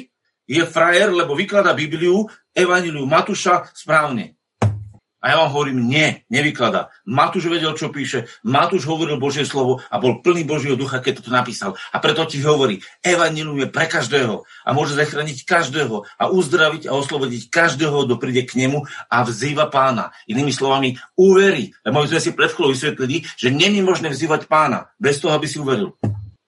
je 0.52 0.64
frajer, 0.68 1.16
lebo 1.16 1.32
vyklada 1.32 1.72
Bibliu, 1.72 2.28
Evangeliu 2.52 3.08
Matúša 3.08 3.72
správne. 3.72 4.36
A 5.22 5.30
ja 5.30 5.36
vám 5.38 5.54
hovorím, 5.54 5.86
nie, 5.86 6.26
nevykladá. 6.34 6.90
Matúš 7.06 7.46
vedel, 7.46 7.78
čo 7.78 7.94
píše, 7.94 8.26
Matúš 8.42 8.90
hovoril 8.90 9.22
Božie 9.22 9.46
slovo 9.46 9.78
a 9.78 10.02
bol 10.02 10.18
plný 10.18 10.42
Božieho 10.50 10.74
ducha, 10.74 10.98
keď 10.98 11.22
to 11.22 11.30
napísal. 11.30 11.78
A 11.94 12.02
preto 12.02 12.26
ti 12.26 12.42
hovorí, 12.42 12.82
Evangelium 13.06 13.62
je 13.62 13.70
pre 13.70 13.86
každého 13.86 14.42
a 14.66 14.70
môže 14.74 14.98
zachrániť 14.98 15.46
každého 15.46 16.10
a 16.18 16.24
uzdraviť 16.26 16.90
a 16.90 16.98
oslobodiť 16.98 17.54
každého, 17.54 18.10
kto 18.10 18.18
príde 18.18 18.50
k 18.50 18.66
nemu 18.66 18.82
a 19.14 19.18
vzýva 19.22 19.70
pána. 19.70 20.10
Inými 20.26 20.50
slovami, 20.50 20.98
uverí. 21.14 21.70
Lebo 21.86 22.02
my 22.02 22.10
sme 22.10 22.18
si 22.20 22.34
pred 22.34 22.50
chvíľou 22.50 22.74
vysvetlili, 22.74 23.22
že 23.38 23.54
není 23.54 23.86
možné 23.86 24.10
vzývať 24.10 24.50
pána 24.50 24.90
bez 24.98 25.22
toho, 25.22 25.38
aby 25.38 25.46
si 25.46 25.62
uveril. 25.62 25.94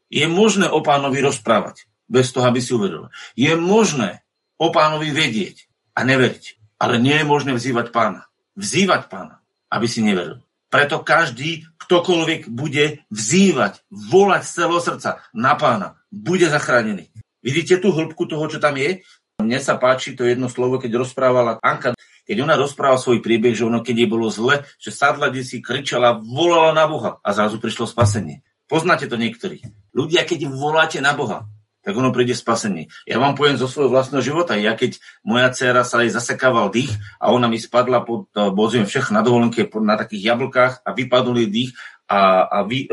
Je 0.10 0.26
možné 0.26 0.66
o 0.66 0.82
pánovi 0.82 1.22
rozprávať 1.22 1.93
bez 2.14 2.30
toho, 2.30 2.46
aby 2.46 2.62
si 2.62 2.78
uveril. 2.78 3.10
Je 3.34 3.50
možné 3.58 4.22
o 4.62 4.70
pánovi 4.70 5.10
vedieť 5.10 5.66
a 5.98 6.06
neveriť, 6.06 6.78
ale 6.78 7.02
nie 7.02 7.18
je 7.18 7.26
možné 7.26 7.58
vzývať 7.58 7.90
pána 7.90 8.30
vzývať 8.56 9.10
pána, 9.10 9.42
aby 9.70 9.86
si 9.90 10.06
neveril. 10.06 10.42
Preto 10.70 11.06
každý, 11.06 11.70
ktokoľvek 11.86 12.50
bude 12.50 13.06
vzývať, 13.14 13.86
volať 13.94 14.42
z 14.42 14.52
celého 14.58 14.82
srdca 14.82 15.10
na 15.34 15.54
pána, 15.54 16.02
bude 16.10 16.50
zachránený. 16.50 17.14
Vidíte 17.46 17.78
tú 17.78 17.94
hĺbku 17.94 18.26
toho, 18.26 18.46
čo 18.50 18.58
tam 18.58 18.80
je? 18.80 19.06
Mne 19.38 19.60
sa 19.60 19.78
páči 19.78 20.16
to 20.18 20.26
jedno 20.26 20.50
slovo, 20.50 20.80
keď 20.82 21.04
rozprávala 21.04 21.60
Anka, 21.62 21.94
keď 22.24 22.38
ona 22.48 22.56
rozprávala 22.56 23.02
svoj 23.02 23.20
príbeh, 23.20 23.52
že 23.54 23.68
ono, 23.68 23.84
keď 23.84 23.96
jej 24.06 24.10
bolo 24.10 24.32
zle, 24.32 24.64
že 24.80 24.96
sadla 24.96 25.30
si 25.44 25.60
kričala, 25.60 26.18
volala 26.24 26.72
na 26.72 26.88
Boha 26.88 27.20
a 27.20 27.30
zrazu 27.36 27.60
prišlo 27.60 27.84
spasenie. 27.84 28.42
Poznáte 28.72 29.12
to 29.12 29.20
niektorí. 29.20 29.60
Ľudia, 29.92 30.24
keď 30.24 30.48
voláte 30.48 31.04
na 31.04 31.12
Boha, 31.12 31.46
tak 31.84 31.94
ono 32.00 32.16
príde 32.16 32.32
spasenie. 32.32 32.88
Ja 33.04 33.20
vám 33.20 33.36
poviem 33.36 33.60
zo 33.60 33.68
svojho 33.68 33.92
vlastného 33.92 34.24
života. 34.24 34.56
Ja 34.56 34.74
keď 34.74 35.04
moja 35.28 35.52
dcera 35.52 35.84
sa 35.84 36.00
jej 36.00 36.10
zasekával 36.16 36.72
dých 36.72 36.96
a 37.20 37.36
ona 37.36 37.52
mi 37.52 37.60
spadla 37.60 38.08
pod, 38.08 38.32
eh, 38.34 38.48
bol 38.50 38.72
všech 38.72 39.12
na 39.12 39.20
dovolenke 39.20 39.68
na 39.84 40.00
takých 40.00 40.34
jablkách 40.34 40.74
a 40.88 40.90
vypadol 40.96 41.44
jej 41.44 41.52
dých 41.52 41.72
a, 42.14 42.46
a 42.46 42.58
vy, 42.68 42.86
e, 42.86 42.88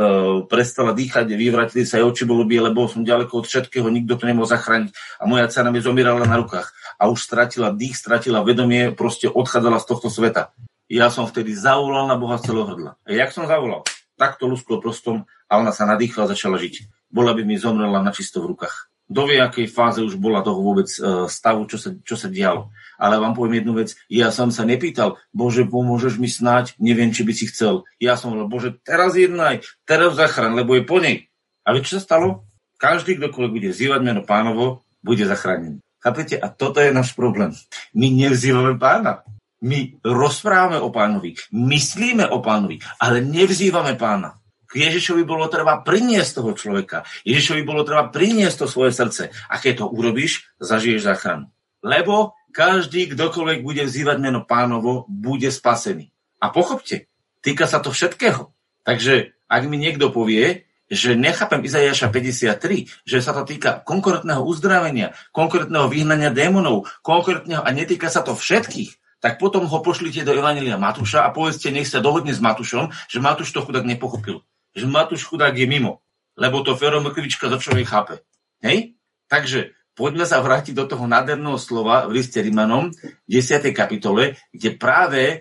prestala 0.47 0.95
dýchať, 0.95 1.35
vyvratili 1.35 1.83
sa 1.83 1.99
jej 1.99 2.07
oči, 2.07 2.25
bolo 2.25 2.47
biele, 2.47 2.71
bol 2.71 2.87
som 2.87 3.03
ďaleko 3.03 3.43
od 3.43 3.47
všetkého, 3.51 3.91
nikto 3.91 4.15
to 4.15 4.25
nemohol 4.25 4.47
zachrániť 4.47 4.95
a 5.19 5.27
moja 5.27 5.51
dcera 5.51 5.75
mi 5.75 5.83
zomierala 5.83 6.25
na 6.25 6.39
rukách 6.39 6.71
a 6.95 7.11
už 7.11 7.19
stratila 7.19 7.75
dých, 7.75 7.99
stratila 7.99 8.47
vedomie, 8.47 8.95
proste 8.95 9.27
odchádzala 9.27 9.83
z 9.83 9.87
tohto 9.91 10.09
sveta. 10.09 10.55
Ja 10.87 11.11
som 11.11 11.27
vtedy 11.27 11.55
zavolal 11.59 12.07
na 12.07 12.19
Boha 12.19 12.39
z 12.39 12.51
celého 12.51 12.67
hrdla. 12.67 12.99
A 13.03 13.09
jak 13.11 13.31
som 13.31 13.47
zavolal? 13.47 13.83
Takto 14.15 14.47
lusklo 14.47 14.79
prostom 14.79 15.27
a 15.51 15.59
ona 15.59 15.75
sa 15.75 15.87
nadýchla 15.87 16.27
a 16.27 16.31
začala 16.31 16.59
žiť 16.59 17.00
bola 17.11 17.35
by 17.35 17.43
mi 17.43 17.59
zomrela 17.59 18.01
na 18.01 18.15
čisto 18.15 18.41
v 18.41 18.55
rukách. 18.55 18.91
Do 19.11 19.27
akej 19.27 19.67
fáze 19.67 19.99
už 20.07 20.23
bola 20.23 20.39
toho 20.39 20.63
vôbec 20.63 20.87
e, 20.87 21.27
stavu, 21.27 21.67
čo 21.67 21.83
sa, 21.83 21.91
čo 22.07 22.15
sa 22.15 22.31
dialo. 22.31 22.71
Ale 22.95 23.19
vám 23.19 23.35
poviem 23.35 23.59
jednu 23.59 23.75
vec, 23.75 23.99
ja 24.07 24.31
som 24.31 24.55
sa 24.55 24.63
nepýtal, 24.63 25.19
Bože, 25.35 25.67
pomôžeš 25.67 26.23
mi 26.23 26.31
snáď, 26.31 26.79
neviem, 26.79 27.11
či 27.11 27.27
by 27.27 27.35
si 27.35 27.51
chcel. 27.51 27.83
Ja 27.99 28.15
som 28.15 28.31
hovoril, 28.31 28.47
Bože, 28.47 28.71
teraz 28.87 29.19
jednaj, 29.19 29.67
teraz 29.83 30.15
zachrán, 30.15 30.55
lebo 30.55 30.79
je 30.79 30.87
po 30.87 31.03
nej. 31.03 31.27
A 31.67 31.75
viete, 31.75 31.91
čo 31.91 31.99
sa 31.99 32.07
stalo? 32.07 32.47
Každý, 32.79 33.19
kdokoľvek 33.19 33.51
bude 33.51 33.69
vzývať 33.75 34.01
meno 34.07 34.23
pánovo, 34.23 34.87
bude 35.03 35.27
zachránený. 35.27 35.83
Chápete? 35.99 36.39
A 36.39 36.47
toto 36.47 36.79
je 36.79 36.95
náš 36.95 37.13
problém. 37.13 37.51
My 37.93 38.15
nevzývame 38.15 38.79
pána. 38.79 39.27
My 39.61 40.01
rozprávame 40.01 40.81
o 40.81 40.89
pánovi, 40.89 41.37
myslíme 41.53 42.33
o 42.33 42.41
pánovi, 42.41 42.81
ale 42.97 43.21
nevzývame 43.21 43.93
pána. 44.01 44.40
K 44.71 44.87
Ježišovi 44.87 45.27
bolo 45.27 45.51
treba 45.51 45.83
priniesť 45.83 46.39
toho 46.39 46.55
človeka. 46.55 47.03
Ježišovi 47.27 47.67
bolo 47.67 47.83
treba 47.83 48.07
priniesť 48.07 48.63
to 48.63 48.67
svoje 48.71 48.95
srdce. 48.95 49.35
A 49.51 49.59
keď 49.59 49.83
to 49.83 49.87
urobíš, 49.91 50.47
zažiješ 50.63 51.11
záchranu. 51.11 51.51
Lebo 51.83 52.39
každý, 52.55 53.11
kdokoľvek 53.11 53.67
bude 53.67 53.83
vzývať 53.83 54.17
meno 54.23 54.47
pánovo, 54.47 55.11
bude 55.11 55.51
spasený. 55.51 56.15
A 56.39 56.55
pochopte, 56.55 57.11
týka 57.43 57.67
sa 57.67 57.83
to 57.83 57.91
všetkého. 57.91 58.55
Takže 58.87 59.35
ak 59.51 59.63
mi 59.67 59.75
niekto 59.75 60.15
povie, 60.15 60.71
že 60.87 61.19
nechápem 61.19 61.67
Izajaša 61.67 62.11
53, 62.15 62.87
že 63.03 63.19
sa 63.19 63.35
to 63.35 63.43
týka 63.43 63.83
konkrétneho 63.83 64.43
uzdravenia, 64.43 65.19
konkrétneho 65.35 65.91
vyhnania 65.91 66.31
démonov, 66.31 66.87
konkrétneho 67.03 67.63
a 67.63 67.71
netýka 67.75 68.07
sa 68.07 68.23
to 68.23 68.39
všetkých, 68.39 68.99
tak 69.19 69.43
potom 69.43 69.67
ho 69.67 69.79
pošlite 69.83 70.23
do 70.23 70.35
Evanelia 70.35 70.79
Matúša 70.79 71.27
a 71.27 71.35
povedzte, 71.35 71.75
nech 71.75 71.91
sa 71.91 72.03
dohodne 72.03 72.35
s 72.35 72.43
Matúšom, 72.43 72.91
že 73.11 73.23
Matúš 73.23 73.51
to 73.51 73.63
chudák 73.63 73.87
nepochopil 73.87 74.43
že 74.75 74.87
Matúš 74.87 75.27
chudák 75.27 75.55
je 75.55 75.67
mimo, 75.67 76.03
lebo 76.39 76.63
to 76.63 76.79
Fero 76.79 77.03
Mrkvička 77.03 77.51
za 77.51 77.59
človek 77.59 77.87
chápe. 77.87 78.15
Hej? 78.63 78.95
Takže 79.27 79.75
poďme 79.95 80.25
sa 80.25 80.43
vrátiť 80.43 80.75
do 80.75 80.87
toho 80.87 81.05
nádherného 81.07 81.59
slova 81.61 82.07
v 82.07 82.21
liste 82.23 82.39
Rimanom, 82.41 82.91
10. 83.29 83.71
kapitole, 83.75 84.39
kde 84.55 84.71
práve 84.75 85.23
e, 85.31 85.37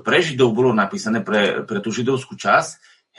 pre 0.00 0.18
Židov 0.22 0.54
bolo 0.54 0.70
napísané, 0.72 1.20
pre, 1.22 1.62
pre 1.66 1.78
tú 1.82 1.92
židovskú 1.92 2.34
časť, 2.38 2.70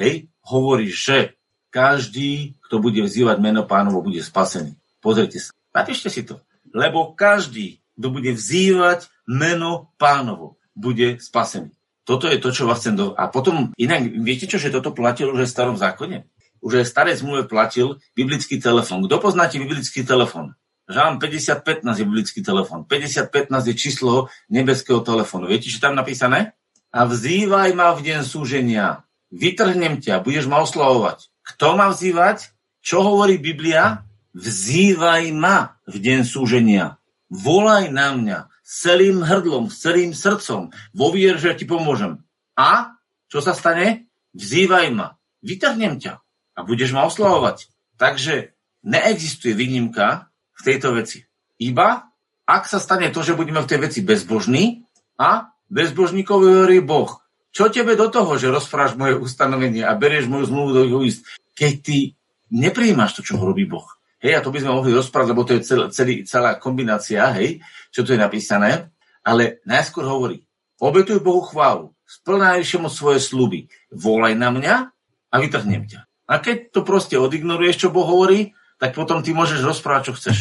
hej, 0.01 0.31
hovorí, 0.47 0.89
že 0.89 1.37
každý, 1.71 2.59
kto 2.67 2.83
bude 2.83 2.99
vzývať 3.03 3.39
meno 3.39 3.63
pánovo, 3.63 4.03
bude 4.03 4.19
spasený. 4.19 4.75
Pozrite 4.99 5.39
sa. 5.39 5.55
Napíšte 5.71 6.11
si 6.11 6.27
to. 6.27 6.43
Lebo 6.75 7.15
každý, 7.15 7.79
kto 7.95 8.07
bude 8.11 8.31
vzývať 8.35 9.07
meno 9.27 9.91
pánovo, 9.95 10.59
bude 10.75 11.19
spasený. 11.19 11.71
Toto 12.11 12.27
je 12.27 12.43
to, 12.43 12.51
čo 12.51 12.67
vás 12.67 12.83
chcem 12.83 12.99
do... 12.99 13.15
A 13.15 13.31
potom, 13.31 13.71
inak, 13.79 14.03
viete 14.19 14.43
čo, 14.43 14.59
že 14.59 14.67
toto 14.67 14.91
platilo 14.91 15.31
už 15.31 15.47
v 15.47 15.55
starom 15.55 15.79
zákone? 15.79 16.27
Už 16.59 16.83
aj 16.83 16.85
v 16.85 16.91
starej 16.91 17.15
zmluve 17.23 17.47
platil 17.47 18.03
biblický 18.19 18.59
telefón. 18.59 19.07
Kto 19.07 19.15
poznáte 19.23 19.55
biblický 19.55 20.03
telefón? 20.03 20.59
Žán 20.91 21.23
5015 21.23 21.87
je 21.87 22.03
biblický 22.03 22.43
telefón. 22.43 22.83
5015 22.83 23.63
je 23.63 23.75
číslo 23.79 24.27
nebeského 24.51 24.99
telefónu. 24.99 25.47
Viete, 25.47 25.71
čo 25.71 25.79
tam 25.79 25.95
napísané? 25.95 26.51
A 26.91 27.07
vzývaj 27.07 27.71
ma 27.79 27.95
v 27.95 28.03
deň 28.03 28.27
súženia. 28.27 29.07
Vytrhnem 29.31 30.03
ťa, 30.03 30.19
budeš 30.19 30.51
ma 30.51 30.59
oslavovať. 30.67 31.31
Kto 31.47 31.79
má 31.79 31.87
vzývať? 31.95 32.51
Čo 32.83 33.07
hovorí 33.07 33.39
Biblia? 33.39 34.03
Vzývaj 34.35 35.31
ma 35.31 35.79
v 35.87 35.95
deň 35.95 36.27
súženia. 36.27 36.99
Volaj 37.31 37.87
na 37.87 38.11
mňa 38.11 38.50
celým 38.71 39.19
hrdlom, 39.27 39.67
s 39.67 39.83
celým 39.83 40.15
srdcom, 40.15 40.71
vo 40.95 41.07
vier, 41.11 41.35
že 41.35 41.51
ti 41.59 41.67
pomôžem. 41.67 42.23
A 42.55 42.95
čo 43.27 43.43
sa 43.43 43.51
stane? 43.51 44.07
Vzývaj 44.31 44.87
ma, 44.95 45.19
vytrhnem 45.43 45.99
ťa 45.99 46.23
a 46.55 46.59
budeš 46.63 46.95
ma 46.95 47.03
oslavovať. 47.03 47.67
Takže 47.99 48.55
neexistuje 48.87 49.51
výnimka 49.51 50.31
v 50.55 50.61
tejto 50.63 50.95
veci. 50.95 51.27
Iba 51.59 52.11
ak 52.51 52.67
sa 52.67 52.83
stane 52.83 53.07
to, 53.15 53.23
že 53.23 53.37
budeme 53.39 53.63
v 53.63 53.69
tej 53.69 53.79
veci 53.79 53.99
bezbožní 54.03 54.83
a 55.15 55.55
bezbožníkov 55.71 56.43
hovorí 56.43 56.83
Boh. 56.83 57.23
Čo 57.55 57.71
tebe 57.71 57.95
do 57.95 58.11
toho, 58.11 58.35
že 58.35 58.51
rozpráš 58.51 58.99
moje 58.99 59.15
ustanovenie 59.15 59.87
a 59.87 59.95
berieš 59.95 60.27
moju 60.27 60.51
zmluvu 60.51 60.69
do 60.75 60.81
jeho 60.83 60.99
keď 61.55 61.73
ty 61.83 61.97
nepríjmaš 62.51 63.19
to, 63.19 63.21
čo 63.23 63.39
robí 63.39 63.63
Boh. 63.63 63.87
Hej, 64.21 64.37
a 64.37 64.43
to 64.45 64.53
by 64.53 64.61
sme 64.61 64.77
mohli 64.77 64.93
rozprávať, 64.93 65.27
lebo 65.33 65.41
to 65.41 65.57
je 65.57 65.65
cel, 65.65 65.81
celý, 65.89 66.21
celá 66.29 66.61
kombinácia, 66.61 67.25
hej, 67.33 67.57
čo 67.89 68.05
tu 68.05 68.13
je 68.13 68.21
napísané. 68.21 68.93
Ale 69.25 69.65
najskôr 69.65 70.05
hovorí, 70.05 70.45
obetuj 70.77 71.25
Bohu 71.25 71.41
chválu, 71.41 71.97
splnájšemu 72.05 72.85
svoje 72.93 73.17
sluby, 73.17 73.65
volaj 73.89 74.37
na 74.37 74.53
mňa 74.53 74.75
a 75.33 75.35
vytrhnem 75.41 75.89
ťa. 75.89 76.05
A 76.29 76.37
keď 76.37 76.69
to 76.69 76.81
proste 76.85 77.17
odignoruješ, 77.17 77.87
čo 77.87 77.93
Boh 77.93 78.05
hovorí, 78.05 78.53
tak 78.77 78.93
potom 78.93 79.25
ty 79.25 79.33
môžeš 79.33 79.65
rozprávať, 79.65 80.13
čo 80.13 80.17
chceš. 80.17 80.37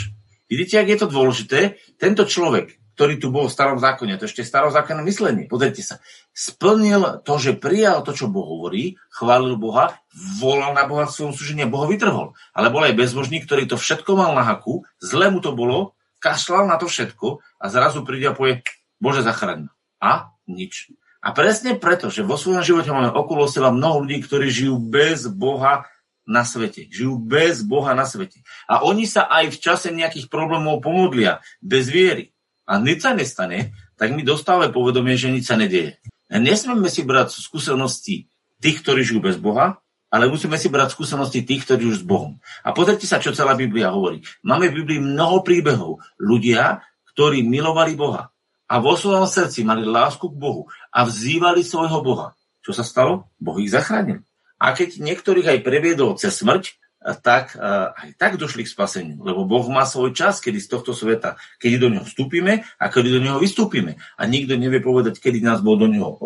Vidíte, 0.46 0.82
ak 0.82 0.88
je 0.92 0.98
to 1.00 1.08
dôležité? 1.08 1.80
Tento 1.96 2.28
človek, 2.28 2.76
ktorý 3.00 3.16
tu 3.16 3.32
bol 3.32 3.48
v 3.48 3.54
starom 3.54 3.80
zákone, 3.80 4.20
to 4.20 4.28
ešte 4.28 4.44
starozákonné 4.44 5.00
myslenie, 5.08 5.48
pozrite 5.48 5.80
sa, 5.80 6.04
splnil 6.34 7.22
to, 7.26 7.34
že 7.36 7.58
prijal 7.58 8.00
to, 8.06 8.16
čo 8.16 8.30
Boh 8.30 8.46
hovorí, 8.46 8.96
chválil 9.12 9.58
Boha, 9.60 10.00
volal 10.38 10.72
na 10.72 10.86
Boha 10.86 11.04
v 11.06 11.14
svojom 11.14 11.34
služení 11.36 11.66
a 11.66 11.72
Boha 11.72 11.90
vytrhol. 11.90 12.32
Ale 12.54 12.72
bol 12.72 12.86
aj 12.86 12.96
bezbožný, 12.96 13.42
ktorý 13.44 13.68
to 13.68 13.76
všetko 13.76 14.16
mal 14.16 14.32
na 14.32 14.46
haku, 14.46 14.86
zle 15.02 15.28
mu 15.28 15.42
to 15.42 15.52
bolo, 15.52 15.98
kašľal 16.22 16.68
na 16.68 16.76
to 16.76 16.86
všetko 16.86 17.40
a 17.60 17.64
zrazu 17.68 18.04
príde 18.06 18.30
a 18.30 18.36
povie, 18.36 18.64
Bože, 19.00 19.24
zachraň. 19.24 19.72
A 20.00 20.32
nič. 20.48 20.92
A 21.20 21.36
presne 21.36 21.76
preto, 21.76 22.08
že 22.08 22.24
vo 22.24 22.40
svojom 22.40 22.64
živote 22.64 22.88
máme 22.88 23.12
okolo 23.12 23.44
seba 23.44 23.68
mnoho 23.68 24.04
ľudí, 24.04 24.24
ktorí 24.24 24.48
žijú 24.48 24.80
bez 24.80 25.28
Boha 25.28 25.84
na 26.24 26.48
svete. 26.48 26.88
Žijú 26.88 27.20
bez 27.20 27.60
Boha 27.60 27.92
na 27.92 28.08
svete. 28.08 28.40
A 28.64 28.80
oni 28.88 29.04
sa 29.04 29.28
aj 29.28 29.52
v 29.52 29.60
čase 29.60 29.88
nejakých 29.92 30.32
problémov 30.32 30.80
pomodlia 30.80 31.44
bez 31.60 31.92
viery. 31.92 32.32
A 32.64 32.80
nič 32.80 33.04
sa 33.04 33.12
nestane, 33.12 33.76
tak 34.00 34.16
my 34.16 34.24
dostávame 34.24 34.72
povedomie, 34.72 35.18
že 35.18 35.28
nič 35.28 35.44
sa 35.44 35.60
nedieje. 35.60 36.00
Nesmieme 36.30 36.86
si 36.86 37.02
brať 37.02 37.34
skúsenosti 37.34 38.30
tých, 38.62 38.86
ktorí 38.86 39.02
žijú 39.02 39.18
bez 39.18 39.34
Boha, 39.34 39.82
ale 40.10 40.26
musíme 40.26 40.58
si 40.58 40.66
brať 40.66 40.94
skúsenosti 40.94 41.42
tých, 41.42 41.66
ktorí 41.66 41.90
už 41.90 42.02
s 42.02 42.06
Bohom. 42.06 42.38
A 42.66 42.74
pozrite 42.74 43.06
sa, 43.06 43.22
čo 43.22 43.34
celá 43.34 43.54
Biblia 43.54 43.94
hovorí. 43.94 44.22
Máme 44.42 44.70
v 44.70 44.82
Biblii 44.82 45.00
mnoho 45.02 45.42
príbehov. 45.46 46.02
Ľudia, 46.18 46.82
ktorí 47.14 47.46
milovali 47.46 47.94
Boha 47.94 48.30
a 48.70 48.74
vo 48.78 48.94
svojom 48.94 49.26
srdci 49.26 49.66
mali 49.66 49.82
lásku 49.82 50.30
k 50.30 50.38
Bohu 50.38 50.70
a 50.94 51.02
vzývali 51.02 51.66
svojho 51.66 52.02
Boha. 52.02 52.38
Čo 52.62 52.70
sa 52.74 52.86
stalo? 52.86 53.30
Boh 53.42 53.58
ich 53.58 53.74
zachránil. 53.74 54.22
A 54.60 54.76
keď 54.76 55.02
niektorých 55.02 55.58
aj 55.58 55.58
previedol 55.66 56.14
cez 56.14 56.38
smrť, 56.38 56.79
tak 57.00 57.56
aj 57.56 58.14
tak 58.20 58.36
došli 58.36 58.68
k 58.68 58.72
spaseniu. 58.76 59.24
Lebo 59.24 59.48
Boh 59.48 59.64
má 59.72 59.88
svoj 59.88 60.12
čas, 60.12 60.38
kedy 60.44 60.60
z 60.60 60.68
tohto 60.68 60.92
sveta, 60.92 61.40
kedy 61.56 61.80
do 61.80 61.88
neho 61.88 62.04
vstúpime 62.04 62.68
a 62.76 62.84
kedy 62.92 63.08
do 63.08 63.20
neho 63.24 63.40
vystúpime. 63.40 63.96
A 64.20 64.28
nikto 64.28 64.60
nevie 64.60 64.84
povedať, 64.84 65.16
kedy 65.16 65.40
nás 65.40 65.64
Boh 65.64 65.80
do 65.80 65.88
neho 65.88 66.20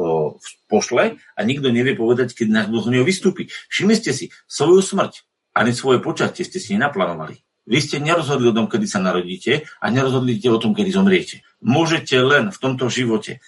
pošle 0.66 1.16
a 1.16 1.40
nikto 1.46 1.70
nevie 1.70 1.94
povedať, 1.94 2.34
kedy 2.34 2.50
nás 2.50 2.66
Boh 2.66 2.82
do 2.82 2.90
neho 2.90 3.06
vystúpi. 3.06 3.46
Všimli 3.70 3.94
ste 3.94 4.10
si, 4.10 4.34
svoju 4.50 4.82
smrť 4.82 5.22
ani 5.54 5.70
svoje 5.70 6.02
počatie 6.02 6.42
ste 6.42 6.58
si 6.58 6.74
nenaplánovali. 6.74 7.38
Vy 7.64 7.78
ste 7.80 7.96
nerozhodli 8.02 8.50
o 8.50 8.56
tom, 8.58 8.66
kedy 8.66 8.84
sa 8.90 8.98
narodíte 9.00 9.64
a 9.78 9.86
nerozhodli 9.88 10.36
o 10.50 10.58
tom, 10.58 10.74
kedy 10.74 10.90
zomriete. 10.90 11.46
Môžete 11.62 12.18
len 12.20 12.50
v 12.50 12.58
tomto 12.58 12.90
živote, 12.90 13.38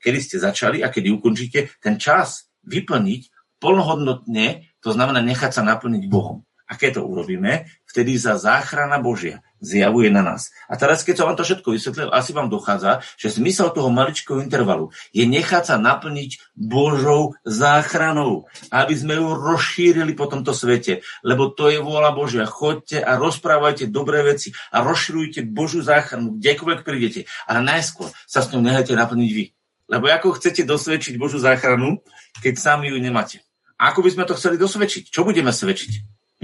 kedy 0.00 0.18
ste 0.18 0.36
začali 0.40 0.80
a 0.82 0.88
kedy 0.88 1.12
ukončíte, 1.12 1.70
ten 1.78 2.00
čas 2.00 2.50
vyplniť 2.66 3.30
plnohodnotne, 3.60 4.66
to 4.86 4.94
znamená 4.94 5.18
nechať 5.18 5.50
sa 5.50 5.66
naplniť 5.66 6.06
Bohom. 6.06 6.46
A 6.66 6.74
keď 6.74 6.98
to 6.98 7.06
urobíme, 7.06 7.66
vtedy 7.86 8.18
sa 8.18 8.38
záchrana 8.38 8.98
Božia 8.98 9.42
zjavuje 9.62 10.10
na 10.10 10.22
nás. 10.22 10.50
A 10.66 10.74
teraz, 10.74 11.06
keď 11.06 11.22
som 11.22 11.26
vám 11.30 11.38
to 11.38 11.46
všetko 11.46 11.68
vysvetlil, 11.74 12.10
asi 12.10 12.34
vám 12.34 12.50
dochádza, 12.50 13.06
že 13.14 13.38
zmysel 13.38 13.70
toho 13.70 13.86
maličkého 13.90 14.42
intervalu 14.42 14.90
je 15.14 15.24
nechať 15.30 15.62
sa 15.62 15.76
naplniť 15.78 16.58
Božou 16.58 17.38
záchranou, 17.46 18.50
aby 18.74 18.94
sme 18.98 19.14
ju 19.14 19.26
rozšírili 19.38 20.12
po 20.18 20.26
tomto 20.26 20.50
svete, 20.50 21.06
lebo 21.22 21.54
to 21.54 21.70
je 21.70 21.78
vôľa 21.78 22.10
Božia. 22.14 22.50
Choďte 22.50 22.98
a 22.98 23.14
rozprávajte 23.14 23.86
dobré 23.86 24.26
veci 24.26 24.50
a 24.74 24.82
rozširujte 24.82 25.46
Božú 25.46 25.86
záchranu, 25.86 26.34
kdekoľvek 26.42 26.80
prídete. 26.82 27.30
Ale 27.46 27.62
najskôr 27.62 28.10
sa 28.26 28.42
s 28.42 28.50
ňou 28.50 28.62
nechajte 28.62 28.90
naplniť 28.94 29.30
vy. 29.30 29.44
Lebo 29.86 30.10
ako 30.10 30.34
chcete 30.34 30.66
dosvedčiť 30.66 31.14
Božú 31.14 31.38
záchranu, 31.38 32.02
keď 32.42 32.58
sami 32.58 32.90
ju 32.90 32.98
nemáte? 32.98 33.45
Ako 33.76 34.00
by 34.00 34.10
sme 34.12 34.24
to 34.24 34.36
chceli 34.36 34.56
dosvedčiť? 34.56 35.12
Čo 35.12 35.28
budeme 35.28 35.52
svedčiť? 35.52 35.92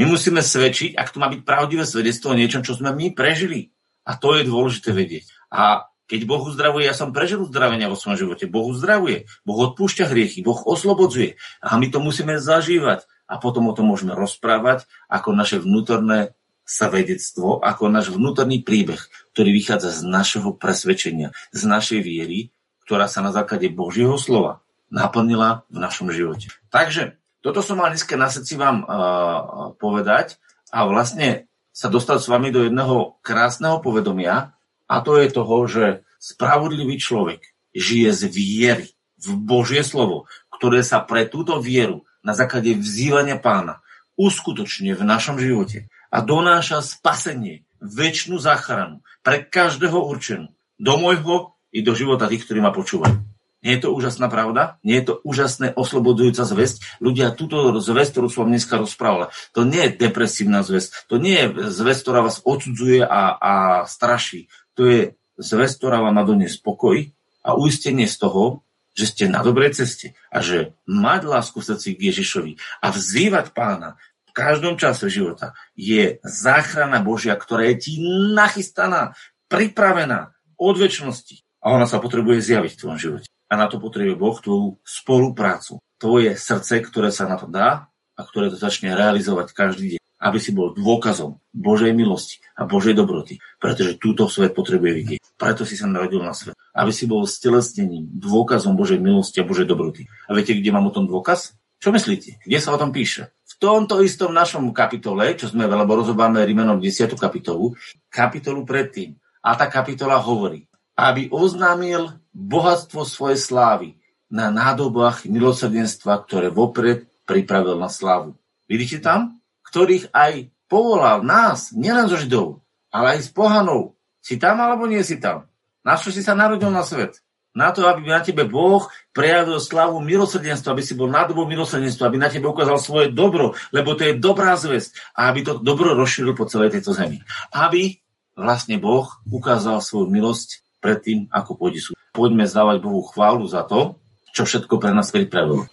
My 0.00 0.08
musíme 0.08 0.40
svedčiť, 0.40 0.96
ak 0.96 1.12
to 1.12 1.20
má 1.20 1.28
byť 1.28 1.40
pravdivé 1.44 1.84
svedectvo 1.84 2.32
o 2.32 2.38
niečom, 2.38 2.64
čo 2.64 2.76
sme 2.76 2.92
my 2.92 3.12
prežili. 3.12 3.72
A 4.08 4.16
to 4.16 4.36
je 4.36 4.48
dôležité 4.48 4.92
vedieť. 4.92 5.28
A 5.52 5.88
keď 6.08 6.28
Boh 6.28 6.44
uzdravuje, 6.44 6.84
ja 6.84 6.96
som 6.96 7.14
prežil 7.14 7.40
uzdravenia 7.40 7.88
vo 7.88 7.96
svojom 7.96 8.20
živote. 8.20 8.44
Boh 8.44 8.68
uzdravuje, 8.68 9.24
Boh 9.48 9.58
odpúšťa 9.72 10.12
hriechy, 10.12 10.44
Boh 10.44 10.60
oslobodzuje. 10.60 11.40
A 11.64 11.80
my 11.80 11.88
to 11.88 12.04
musíme 12.04 12.36
zažívať. 12.36 13.08
A 13.28 13.40
potom 13.40 13.68
o 13.70 13.76
tom 13.76 13.88
môžeme 13.88 14.12
rozprávať 14.12 14.84
ako 15.08 15.32
naše 15.32 15.56
vnútorné 15.56 16.36
svedectvo, 16.68 17.64
ako 17.64 17.88
náš 17.88 18.12
vnútorný 18.12 18.60
príbeh, 18.60 19.00
ktorý 19.32 19.56
vychádza 19.56 19.92
z 19.92 20.00
našeho 20.04 20.52
presvedčenia, 20.52 21.32
z 21.48 21.62
našej 21.64 22.00
viery, 22.04 22.52
ktorá 22.84 23.08
sa 23.08 23.24
na 23.24 23.32
základe 23.32 23.72
Božieho 23.72 24.20
slova 24.20 24.60
naplnila 24.92 25.64
v 25.72 25.80
našom 25.80 26.12
živote. 26.12 26.52
Takže 26.68 27.21
toto 27.42 27.60
som 27.60 27.82
mal 27.82 27.90
dneska 27.90 28.14
na 28.14 28.30
srdci 28.30 28.54
vám 28.54 28.86
uh, 28.86 29.74
povedať 29.76 30.38
a 30.70 30.86
vlastne 30.86 31.50
sa 31.74 31.90
dostať 31.90 32.18
s 32.22 32.30
vami 32.30 32.54
do 32.54 32.62
jedného 32.62 33.18
krásneho 33.20 33.82
povedomia 33.82 34.54
a 34.86 34.94
to 35.02 35.18
je 35.18 35.28
toho, 35.34 35.56
že 35.66 35.84
spravodlivý 36.22 37.02
človek 37.02 37.42
žije 37.74 38.14
z 38.14 38.22
viery 38.30 38.88
v 39.18 39.28
Božie 39.42 39.82
slovo, 39.82 40.30
ktoré 40.54 40.86
sa 40.86 41.02
pre 41.02 41.26
túto 41.26 41.58
vieru 41.58 42.06
na 42.22 42.38
základe 42.38 42.78
vzývania 42.78 43.42
pána 43.42 43.82
uskutočne 44.14 44.94
v 44.94 45.02
našom 45.02 45.40
živote 45.40 45.90
a 46.12 46.22
donáša 46.22 46.84
spasenie, 46.84 47.66
väčšinu 47.82 48.38
záchranu 48.38 49.02
pre 49.26 49.42
každého 49.42 49.98
určenú 49.98 50.54
do 50.78 50.94
môjho 51.00 51.58
i 51.74 51.80
do 51.82 51.96
života 51.96 52.28
tých, 52.30 52.46
ktorí 52.46 52.62
ma 52.62 52.70
počúvajú. 52.70 53.31
Nie 53.62 53.78
je 53.78 53.86
to 53.86 53.94
úžasná 53.94 54.26
pravda? 54.26 54.82
Nie 54.82 54.98
je 55.00 55.14
to 55.14 55.14
úžasné 55.22 55.70
oslobodzujúca 55.78 56.42
zväzť? 56.42 56.98
Ľudia, 56.98 57.30
túto 57.30 57.70
zväzť, 57.78 58.10
ktorú 58.18 58.28
som 58.28 58.50
dneska 58.50 58.74
rozprával, 58.74 59.30
to 59.54 59.62
nie 59.62 59.86
je 59.86 60.02
depresívna 60.02 60.66
zväzť. 60.66 61.06
To 61.06 61.22
nie 61.22 61.38
je 61.38 61.46
zväzť, 61.70 62.00
ktorá 62.02 62.26
vás 62.26 62.42
odsudzuje 62.42 63.06
a, 63.06 63.38
a 63.38 63.54
straší. 63.86 64.50
To 64.74 64.90
je 64.90 65.00
zväzť, 65.38 65.74
ktorá 65.78 66.02
vám 66.02 66.18
nadonie 66.18 66.50
spokoj 66.50 67.06
a 67.46 67.54
uistenie 67.54 68.10
z 68.10 68.18
toho, 68.18 68.66
že 68.92 69.08
ste 69.08 69.24
na 69.30 69.40
dobrej 69.40 69.78
ceste 69.78 70.12
a 70.28 70.44
že 70.44 70.76
mať 70.84 71.24
lásku 71.24 71.56
v 71.62 71.68
srdci 71.72 71.88
k 71.96 72.12
Ježišovi 72.12 72.52
a 72.84 72.92
vzývať 72.92 73.56
pána 73.56 73.96
v 74.28 74.30
každom 74.36 74.76
čase 74.76 75.08
života 75.08 75.56
je 75.76 76.20
záchrana 76.24 77.00
Božia, 77.00 77.36
ktorá 77.36 77.68
je 77.72 77.76
ti 77.88 77.92
nachystaná, 78.36 79.16
pripravená 79.48 80.36
od 80.60 80.76
väčšnosti 80.76 81.40
a 81.64 81.72
ona 81.72 81.88
sa 81.88 82.00
potrebuje 82.00 82.44
zjaviť 82.44 82.72
v 82.76 82.80
tvojom 82.80 83.00
živote 83.00 83.31
a 83.52 83.60
na 83.60 83.68
to 83.68 83.76
potrebuje 83.76 84.16
Boh 84.16 84.32
tvoju 84.40 84.80
spoluprácu. 84.80 85.76
Tvoje 86.00 86.32
srdce, 86.40 86.80
ktoré 86.80 87.12
sa 87.12 87.28
na 87.28 87.36
to 87.36 87.44
dá 87.44 87.92
a 88.16 88.20
ktoré 88.24 88.48
to 88.48 88.56
začne 88.56 88.96
realizovať 88.96 89.52
každý 89.52 89.96
deň, 89.96 90.02
aby 90.24 90.38
si 90.40 90.56
bol 90.56 90.72
dôkazom 90.72 91.36
Božej 91.52 91.92
milosti 91.92 92.40
a 92.56 92.64
Božej 92.64 92.96
dobroty, 92.96 93.44
pretože 93.60 94.00
túto 94.00 94.24
svet 94.32 94.56
potrebuje 94.56 94.92
vidieť. 95.04 95.20
Preto 95.36 95.68
si 95.68 95.76
sa 95.76 95.84
narodil 95.84 96.24
na 96.24 96.32
svet. 96.32 96.56
Aby 96.72 96.96
si 96.96 97.04
bol 97.04 97.28
stelesnením, 97.28 98.08
dôkazom 98.16 98.72
Božej 98.72 98.96
milosti 98.96 99.44
a 99.44 99.48
Božej 99.48 99.68
dobroty. 99.68 100.08
A 100.24 100.32
viete, 100.32 100.56
kde 100.56 100.72
mám 100.72 100.88
o 100.88 100.94
tom 100.94 101.04
dôkaz? 101.04 101.52
Čo 101.76 101.92
myslíte? 101.92 102.40
Kde 102.40 102.58
sa 102.62 102.72
o 102.72 102.80
tom 102.80 102.88
píše? 102.88 103.36
V 103.44 103.54
tomto 103.60 104.00
istom 104.00 104.32
našom 104.32 104.72
kapitole, 104.72 105.36
čo 105.36 105.52
sme, 105.52 105.68
lebo 105.68 105.98
rozobáme 105.98 106.40
Rimenom 106.40 106.80
10. 106.80 107.12
kapitolu, 107.20 107.76
kapitolu 108.08 108.64
predtým. 108.64 109.12
A 109.44 109.58
tá 109.58 109.66
kapitola 109.66 110.16
hovorí, 110.22 110.64
aby 110.94 111.26
oznámil 111.28 112.21
bohatstvo 112.32 113.04
svojej 113.04 113.38
slávy 113.38 113.88
na 114.32 114.48
nádobách 114.48 115.28
milosrdenstva, 115.28 116.24
ktoré 116.24 116.48
vopred 116.48 117.04
pripravil 117.28 117.76
na 117.76 117.92
slávu. 117.92 118.34
Vidíte 118.64 119.04
tam? 119.04 119.40
Ktorých 119.68 120.08
aj 120.16 120.48
povolal 120.68 121.20
nás, 121.20 121.76
nielen 121.76 122.08
zo 122.08 122.16
Židov, 122.16 122.64
ale 122.88 123.20
aj 123.20 123.28
z 123.28 123.30
pohanov. 123.36 123.96
Si 124.24 124.40
tam 124.40 124.60
alebo 124.64 124.88
nie 124.88 125.04
si 125.04 125.20
tam? 125.20 125.44
Na 125.84 126.00
čo 126.00 126.08
si 126.08 126.24
sa 126.24 126.32
narodil 126.32 126.72
na 126.72 126.80
svet? 126.80 127.20
Na 127.52 127.68
to, 127.68 127.84
aby 127.84 128.08
na 128.08 128.24
tebe 128.24 128.48
Boh 128.48 128.88
prejavil 129.12 129.60
slavu 129.60 130.00
milosrdenstva, 130.00 130.72
aby 130.72 130.80
si 130.80 130.96
bol 130.96 131.12
nádobou 131.12 131.44
milosrdenstva, 131.44 132.08
aby 132.08 132.16
na 132.16 132.32
tebe 132.32 132.48
ukázal 132.48 132.80
svoje 132.80 133.06
dobro, 133.12 133.52
lebo 133.76 133.92
to 133.92 134.08
je 134.08 134.16
dobrá 134.16 134.56
zväzť 134.56 134.96
a 135.12 135.28
aby 135.28 135.44
to 135.44 135.60
dobro 135.60 135.92
rozšíril 135.92 136.32
po 136.32 136.48
celej 136.48 136.80
tejto 136.80 136.96
zemi. 136.96 137.20
Aby 137.52 138.00
vlastne 138.32 138.80
Boh 138.80 139.04
ukázal 139.28 139.84
svoju 139.84 140.08
milosť 140.08 140.64
predtým, 140.80 141.28
ako 141.28 141.60
pôjde 141.60 141.92
súd. 141.92 142.01
Poďme 142.12 142.44
zdávať 142.44 142.84
Bohu 142.84 143.00
chválu 143.08 143.48
za 143.48 143.64
to, 143.64 143.96
čo 144.36 144.44
všetko 144.44 144.76
pre 144.76 144.92
nás 144.92 145.08
pripravil. 145.08 145.64